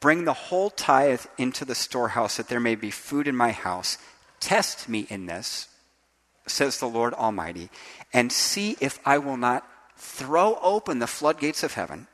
Bring 0.00 0.24
the 0.24 0.32
whole 0.32 0.70
tithe 0.70 1.24
into 1.38 1.64
the 1.64 1.74
storehouse 1.74 2.36
that 2.36 2.48
there 2.48 2.60
may 2.60 2.74
be 2.74 2.90
food 2.90 3.28
in 3.28 3.36
my 3.36 3.52
house. 3.52 3.96
Test 4.40 4.88
me 4.88 5.06
in 5.08 5.26
this, 5.26 5.68
says 6.46 6.78
the 6.78 6.86
Lord 6.86 7.14
Almighty, 7.14 7.70
and 8.12 8.30
see 8.30 8.76
if 8.80 8.98
I 9.04 9.18
will 9.18 9.36
not 9.36 9.66
throw 9.96 10.58
open 10.60 10.98
the 10.98 11.06
floodgates 11.06 11.62
of 11.62 11.74
heaven 11.74 12.06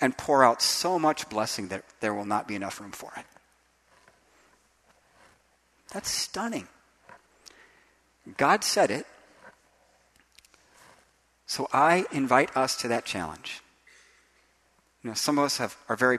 and 0.00 0.16
pour 0.16 0.44
out 0.44 0.62
so 0.62 0.98
much 0.98 1.28
blessing 1.28 1.68
that 1.68 1.84
there 2.00 2.14
will 2.14 2.24
not 2.24 2.46
be 2.46 2.54
enough 2.54 2.80
room 2.80 2.92
for 2.92 3.12
it. 3.16 3.24
That's 5.92 6.10
stunning. 6.10 6.68
God 8.36 8.64
said 8.64 8.90
it. 8.90 9.06
So 11.46 11.68
I 11.72 12.06
invite 12.10 12.56
us 12.56 12.76
to 12.78 12.88
that 12.88 13.04
challenge. 13.04 13.60
You 15.02 15.10
know, 15.10 15.14
some 15.14 15.38
of 15.38 15.44
us 15.44 15.58
have, 15.58 15.76
are, 15.88 15.96
very, 15.96 16.18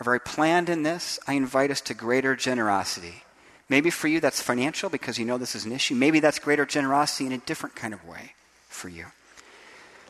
are 0.00 0.04
very 0.04 0.18
planned 0.20 0.68
in 0.68 0.82
this. 0.82 1.20
I 1.26 1.34
invite 1.34 1.70
us 1.70 1.80
to 1.82 1.94
greater 1.94 2.34
generosity. 2.34 3.22
Maybe 3.68 3.90
for 3.90 4.08
you 4.08 4.20
that's 4.20 4.40
financial 4.40 4.90
because 4.90 5.18
you 5.18 5.24
know 5.24 5.38
this 5.38 5.54
is 5.54 5.64
an 5.64 5.72
issue. 5.72 5.94
Maybe 5.94 6.20
that's 6.20 6.38
greater 6.38 6.66
generosity 6.66 7.26
in 7.26 7.32
a 7.32 7.38
different 7.38 7.74
kind 7.74 7.94
of 7.94 8.04
way 8.06 8.34
for 8.68 8.88
you. 8.88 9.06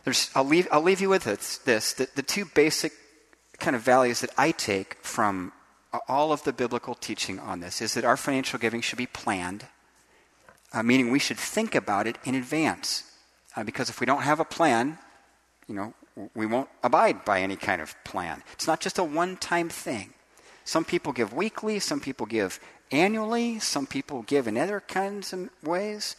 There's, 0.04 0.30
I'll, 0.34 0.44
leave, 0.44 0.66
I'll 0.72 0.82
leave 0.82 1.00
you 1.00 1.08
with 1.08 1.24
this, 1.24 1.58
the, 1.58 2.08
the 2.14 2.22
two 2.22 2.44
basic 2.44 2.92
kind 3.58 3.76
of 3.76 3.82
values 3.82 4.20
that 4.20 4.30
I 4.36 4.50
take 4.50 4.96
from 5.02 5.52
all 6.08 6.32
of 6.32 6.42
the 6.44 6.52
biblical 6.52 6.94
teaching 6.94 7.38
on 7.38 7.60
this 7.60 7.80
is 7.80 7.94
that 7.94 8.04
our 8.04 8.16
financial 8.16 8.58
giving 8.58 8.80
should 8.80 8.98
be 8.98 9.06
planned, 9.06 9.66
uh, 10.72 10.82
meaning 10.82 11.10
we 11.10 11.18
should 11.18 11.38
think 11.38 11.74
about 11.74 12.06
it 12.06 12.18
in 12.24 12.34
advance. 12.34 13.04
Uh, 13.54 13.62
because 13.62 13.90
if 13.90 14.00
we 14.00 14.06
don't 14.06 14.22
have 14.22 14.40
a 14.40 14.44
plan, 14.44 14.98
you 15.68 15.74
know, 15.74 15.94
we 16.34 16.46
won't 16.46 16.68
abide 16.82 17.24
by 17.24 17.40
any 17.40 17.56
kind 17.56 17.80
of 17.80 17.94
plan. 18.04 18.42
It's 18.54 18.66
not 18.66 18.80
just 18.80 18.98
a 18.98 19.04
one 19.04 19.36
time 19.36 19.68
thing. 19.68 20.14
Some 20.64 20.84
people 20.84 21.12
give 21.12 21.32
weekly, 21.32 21.78
some 21.78 22.00
people 22.00 22.26
give 22.26 22.60
annually. 22.92 23.58
Some 23.58 23.86
people 23.86 24.22
give 24.22 24.46
in 24.46 24.56
other 24.56 24.80
kinds 24.80 25.32
of 25.32 25.50
ways. 25.62 26.16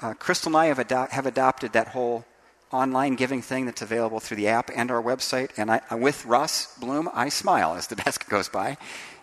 Uh, 0.00 0.14
Crystal 0.14 0.50
and 0.50 0.56
I 0.56 0.66
have, 0.66 0.78
ado- 0.78 1.06
have 1.10 1.26
adopted 1.26 1.72
that 1.72 1.88
whole 1.88 2.24
online 2.72 3.14
giving 3.16 3.42
thing 3.42 3.66
that's 3.66 3.82
available 3.82 4.20
through 4.20 4.38
the 4.38 4.48
app 4.48 4.70
and 4.74 4.90
our 4.90 5.02
website. 5.02 5.50
And 5.56 5.70
I, 5.70 5.80
with 5.94 6.24
Russ 6.24 6.76
Bloom, 6.78 7.08
I 7.12 7.28
smile 7.28 7.74
as 7.74 7.86
the 7.86 7.96
desk 8.04 8.28
goes 8.28 8.48
by 8.48 8.76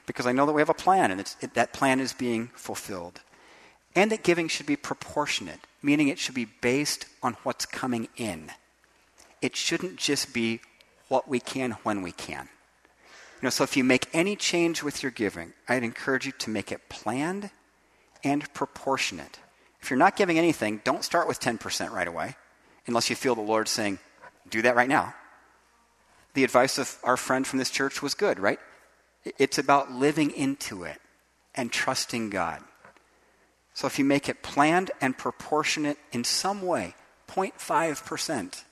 because 0.06 0.26
I 0.26 0.32
know 0.32 0.46
that 0.46 0.54
we 0.54 0.62
have 0.62 0.70
a 0.70 0.74
plan 0.74 1.12
and 1.12 1.22
it, 1.22 1.54
that 1.54 1.74
plan 1.74 2.00
is 2.00 2.14
being 2.14 2.48
fulfilled. 2.56 3.22
And 3.96 4.12
that 4.12 4.24
giving 4.24 4.48
should 4.48 4.66
be 4.66 4.76
proportionate, 4.76 5.60
meaning 5.82 6.08
it 6.08 6.20
should 6.20 6.36
be 6.36 6.46
based 6.46 7.06
on 7.24 7.38
what's 7.44 7.66
coming 7.66 8.08
in. 8.18 8.52
It 9.42 9.56
shouldn't 9.56 9.98
just 9.98 10.34
be 10.34 10.62
what 11.08 11.28
we 11.28 11.40
can 11.40 11.72
when 11.84 12.02
we 12.02 12.12
can. 12.12 12.50
You 13.42 13.46
know, 13.46 13.50
so 13.52 13.64
if 13.64 13.78
you 13.78 13.86
make 13.86 14.08
any 14.12 14.36
change 14.36 14.84
with 14.84 15.02
your 15.02 15.14
giving, 15.14 15.54
I'd 15.68 15.84
encourage 15.84 16.26
you 16.26 16.34
to 16.40 16.50
make 16.50 16.74
it 16.74 16.90
planned 16.90 17.50
and 18.22 18.54
proportionate. 18.54 19.40
If 19.82 19.90
you're 19.90 19.98
not 19.98 20.18
giving 20.18 20.38
anything, 20.38 20.82
don't 20.84 21.06
start 21.06 21.26
with 21.26 21.40
10% 21.40 21.92
right 21.92 22.08
away, 22.08 22.36
unless 22.86 23.10
you 23.10 23.16
feel 23.16 23.36
the 23.36 23.42
Lord 23.42 23.70
saying, 23.70 24.00
do 24.50 24.62
that 24.64 24.76
right 24.76 24.90
now. 24.90 25.14
The 26.34 26.44
advice 26.44 26.78
of 26.78 26.98
our 27.04 27.16
friend 27.16 27.48
from 27.48 27.60
this 27.60 27.70
church 27.70 28.02
was 28.02 28.14
good, 28.14 28.40
right? 28.40 28.60
It's 29.38 29.58
about 29.58 29.92
living 29.92 30.32
into 30.32 30.84
it 30.84 31.00
and 31.56 31.72
trusting 31.72 32.30
God. 32.30 32.62
So 33.74 33.88
if 33.88 33.98
you 33.98 34.04
make 34.04 34.28
it 34.28 34.44
planned 34.44 34.92
and 35.00 35.18
proportionate 35.18 35.98
in 36.12 36.26
some 36.26 36.62
way, 36.62 36.96
0.5% 37.30 38.64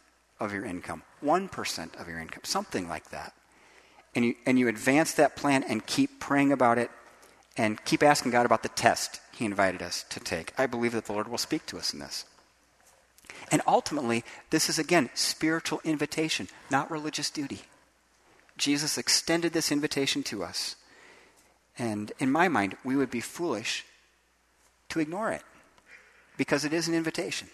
of 0.41 0.51
your 0.51 0.65
income, 0.65 1.03
1% 1.23 2.01
of 2.01 2.07
your 2.09 2.19
income, 2.19 2.41
something 2.43 2.89
like 2.89 3.09
that. 3.11 3.33
And 4.17 4.25
you, 4.25 4.35
and 4.47 4.57
you 4.57 4.67
advance 4.67 5.13
that 5.13 5.35
plan 5.35 5.61
and 5.61 5.85
keep 5.85 6.19
praying 6.19 6.51
about 6.51 6.79
it 6.79 6.89
and 7.55 7.85
keep 7.85 8.01
asking 8.01 8.31
God 8.31 8.47
about 8.47 8.63
the 8.63 8.69
test 8.69 9.21
He 9.31 9.45
invited 9.45 9.83
us 9.83 10.05
to 10.09 10.19
take. 10.19 10.53
I 10.57 10.65
believe 10.65 10.93
that 10.93 11.05
the 11.05 11.13
Lord 11.13 11.27
will 11.27 11.37
speak 11.37 11.67
to 11.67 11.77
us 11.77 11.93
in 11.93 11.99
this. 11.99 12.25
And 13.51 13.61
ultimately, 13.67 14.23
this 14.49 14.69
is 14.69 14.79
again 14.79 15.11
spiritual 15.13 15.81
invitation, 15.83 16.47
not 16.71 16.89
religious 16.89 17.29
duty. 17.29 17.61
Jesus 18.57 18.97
extended 18.97 19.53
this 19.53 19.71
invitation 19.71 20.23
to 20.23 20.43
us. 20.43 20.77
And 21.77 22.11
in 22.17 22.31
my 22.31 22.47
mind, 22.47 22.75
we 22.83 22.95
would 22.95 23.11
be 23.11 23.21
foolish 23.21 23.85
to 24.89 24.99
ignore 24.99 25.31
it 25.31 25.43
because 26.37 26.65
it 26.65 26.73
is 26.73 26.87
an 26.87 26.95
invitation. 26.95 27.49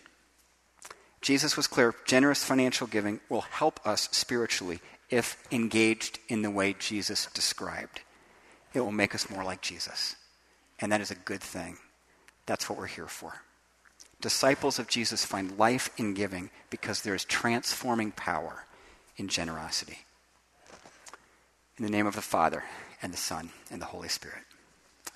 Jesus 1.19 1.57
was 1.57 1.67
clear 1.67 1.93
generous 2.05 2.45
financial 2.45 2.87
giving 2.87 3.19
will 3.27 3.41
help 3.41 3.85
us 3.85 4.07
spiritually 4.13 4.79
if 5.13 5.37
engaged 5.51 6.17
in 6.27 6.41
the 6.41 6.49
way 6.49 6.75
Jesus 6.77 7.27
described. 7.27 8.01
It 8.73 8.79
will 8.79 8.91
make 8.91 9.13
us 9.13 9.29
more 9.29 9.43
like 9.43 9.61
Jesus. 9.61 10.15
And 10.79 10.91
that 10.91 11.01
is 11.01 11.11
a 11.11 11.15
good 11.15 11.41
thing. 11.41 11.77
That's 12.47 12.67
what 12.67 12.79
we're 12.79 12.87
here 12.87 13.07
for. 13.07 13.43
Disciples 14.21 14.79
of 14.79 14.87
Jesus 14.87 15.23
find 15.23 15.59
life 15.59 15.91
in 15.97 16.15
giving 16.15 16.49
because 16.71 17.03
there 17.03 17.13
is 17.13 17.25
transforming 17.25 18.11
power 18.11 18.65
in 19.15 19.27
generosity. 19.27 19.99
In 21.77 21.85
the 21.85 21.91
name 21.91 22.07
of 22.07 22.15
the 22.15 22.21
Father, 22.21 22.63
and 23.03 23.13
the 23.13 23.17
Son, 23.17 23.51
and 23.69 23.79
the 23.79 23.85
Holy 23.85 24.09
Spirit. 24.09 24.43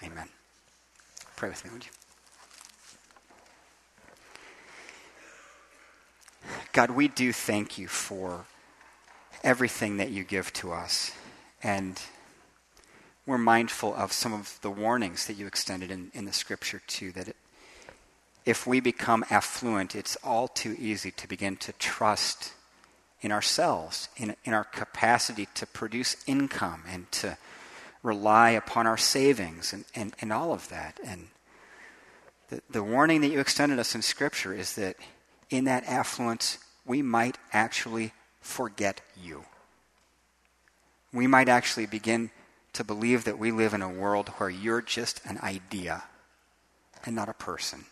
Amen. 0.04 0.30
Pray 1.36 1.50
with 1.50 1.66
me, 1.66 1.72
would 1.72 1.86
you? 1.86 1.92
God, 6.74 6.92
we 6.92 7.08
do 7.08 7.34
thank 7.34 7.80
you 7.80 7.88
for 7.88 8.46
everything 9.44 9.98
that 9.98 10.12
you 10.12 10.24
give 10.24 10.52
to 10.54 10.72
us. 10.72 11.12
And 11.64 12.02
we're 13.26 13.38
mindful 13.38 13.94
of 13.96 14.12
some 14.14 14.34
of 14.34 14.60
the 14.62 14.72
warnings 14.72 15.28
that 15.28 15.34
you 15.34 15.48
extended 15.48 15.92
in, 15.92 16.12
in 16.14 16.26
the 16.26 16.34
scripture, 16.34 16.82
too, 16.88 17.12
that 17.14 17.28
it, 17.28 17.36
if 18.46 18.66
we 18.66 18.80
become 18.80 19.26
affluent, 19.30 19.96
it's 19.96 20.16
all 20.24 20.48
too 20.48 20.76
easy 20.80 21.12
to 21.12 21.28
begin 21.28 21.58
to 21.58 21.74
trust 21.74 22.54
in 23.22 23.32
ourselves, 23.32 24.08
in, 24.16 24.36
in 24.46 24.54
our 24.54 24.64
capacity 24.64 25.48
to 25.56 25.66
produce 25.66 26.16
income 26.28 26.84
and 26.90 27.12
to 27.12 27.38
rely 28.04 28.52
upon 28.52 28.88
our 28.88 28.98
savings 28.98 29.74
and, 29.74 29.84
and, 29.96 30.14
and 30.22 30.32
all 30.32 30.54
of 30.54 30.70
that. 30.70 31.00
And 31.04 31.28
the, 32.50 32.62
the 32.70 32.84
warning 32.84 33.22
that 33.22 33.30
you 33.30 33.40
extended 33.40 33.80
us 33.80 33.96
in 33.96 34.02
Scripture 34.02 34.54
is 34.54 34.76
that 34.76 34.96
in 35.50 35.66
that 35.66 35.86
affluence, 35.86 36.60
we 36.86 37.02
might 37.02 37.38
actually 37.52 38.14
forget 38.48 39.02
you. 39.22 39.44
We 41.14 41.28
might 41.28 41.50
actually 41.50 41.86
begin 41.86 42.32
to 42.74 42.84
believe 42.84 43.26
that 43.26 43.40
we 43.40 43.52
live 43.52 43.74
in 43.74 43.82
a 43.82 43.90
world 43.90 44.30
where 44.38 44.50
you're 44.50 44.82
just 44.82 45.22
an 45.26 45.38
idea 45.44 46.04
and 47.06 47.16
not 47.16 47.30
a 47.30 47.34
person. 47.34 47.86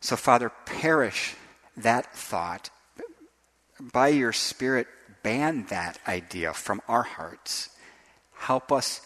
So, 0.00 0.16
Father, 0.16 0.50
perish 0.66 1.34
that 1.76 2.14
thought. 2.14 2.70
By 3.80 4.08
your 4.08 4.32
Spirit, 4.32 4.86
ban 5.22 5.66
that 5.68 5.98
idea 6.06 6.52
from 6.52 6.82
our 6.88 7.02
hearts. 7.02 7.70
Help 8.34 8.70
us 8.72 9.00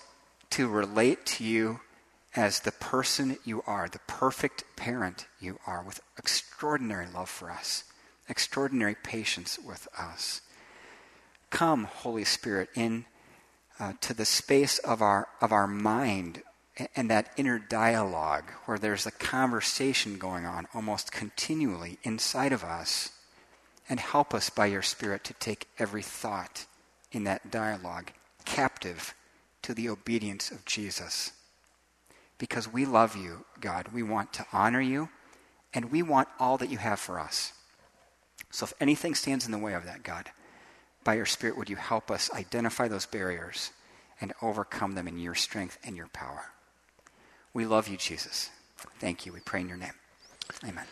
to 0.51 0.69
relate 0.69 1.27
to 1.27 1.45
you 1.45 1.81
as 2.37 2.61
the 2.61 2.73
person 2.73 3.37
you 3.45 3.63
are, 3.67 3.89
the 3.89 4.01
perfect 4.07 4.65
parent 4.77 5.27
you 5.41 5.59
are, 5.67 5.83
with 5.83 6.01
extraordinary 6.19 7.07
love 7.13 7.29
for 7.29 7.51
us, 7.51 7.85
extraordinary 8.29 8.95
patience 8.95 9.59
with 9.59 9.89
us. 9.99 10.41
Come, 11.51 11.85
Holy 11.85 12.25
Spirit, 12.25 12.69
in 12.75 13.05
uh, 13.79 13.93
to 14.01 14.15
the 14.15 14.25
space 14.25 14.79
of 14.79 15.03
our 15.03 15.29
of 15.41 15.53
our 15.53 15.67
mind 15.67 16.43
and 16.97 17.09
that 17.11 17.31
inner 17.37 17.59
dialogue 17.59 18.51
where 18.65 18.79
there's 18.79 19.07
a 19.07 19.13
conversation 19.13 20.19
going 20.19 20.45
on 20.45 20.67
almost 20.75 21.13
continually 21.13 21.99
inside 22.03 22.53
of 22.53 22.65
us, 22.65 23.11
and 23.89 24.01
help 24.01 24.35
us 24.35 24.51
by 24.51 24.67
your 24.67 24.83
Spirit 24.83 25.23
to 25.25 25.35
take 25.35 25.69
every 25.79 26.03
thought 26.03 26.67
in 27.13 27.25
that 27.25 27.51
dialogue 27.51 28.11
captive 28.45 29.15
to 29.63 29.75
the 29.75 29.89
obedience 29.89 30.51
of 30.51 30.65
Jesus 30.65 31.33
because 32.39 32.73
we 32.73 32.85
love 32.85 33.17
you, 33.17 33.45
God. 33.61 33.89
We 33.93 34.03
want 34.03 34.33
to 34.35 34.47
honor 34.53 34.81
you, 34.81 35.09
and 35.73 35.91
we 35.91 36.03
want 36.03 36.29
all 36.39 36.59
that 36.59 36.71
you 36.71 36.79
have 36.79 37.01
for 37.01 37.19
us. 37.19 37.53
So 38.55 38.67
if 38.67 38.73
anything 38.81 39.17
stands 39.17 39.47
in 39.47 39.51
the 39.51 39.59
way 39.59 39.75
of 39.75 39.85
that, 39.85 40.05
God, 40.05 40.31
by 41.03 41.15
your 41.15 41.27
Spirit, 41.27 41.59
would 41.59 41.69
you 41.69 41.75
help 41.75 42.09
us 42.09 42.31
identify 42.33 42.87
those 42.87 43.05
barriers 43.05 43.73
and 44.21 44.33
overcome 44.41 44.95
them 44.95 45.09
in 45.09 45.19
your 45.19 45.35
strength 45.35 45.77
and 45.83 45.97
your 45.97 46.07
power? 46.07 46.53
We 47.53 47.67
love 47.67 47.89
you, 47.89 47.97
Jesus. 47.97 48.51
Thank 49.01 49.27
you. 49.27 49.33
We 49.33 49.41
pray 49.41 49.63
in 49.63 49.69
your 49.69 49.77
name. 49.77 49.95
Amen. 50.63 50.85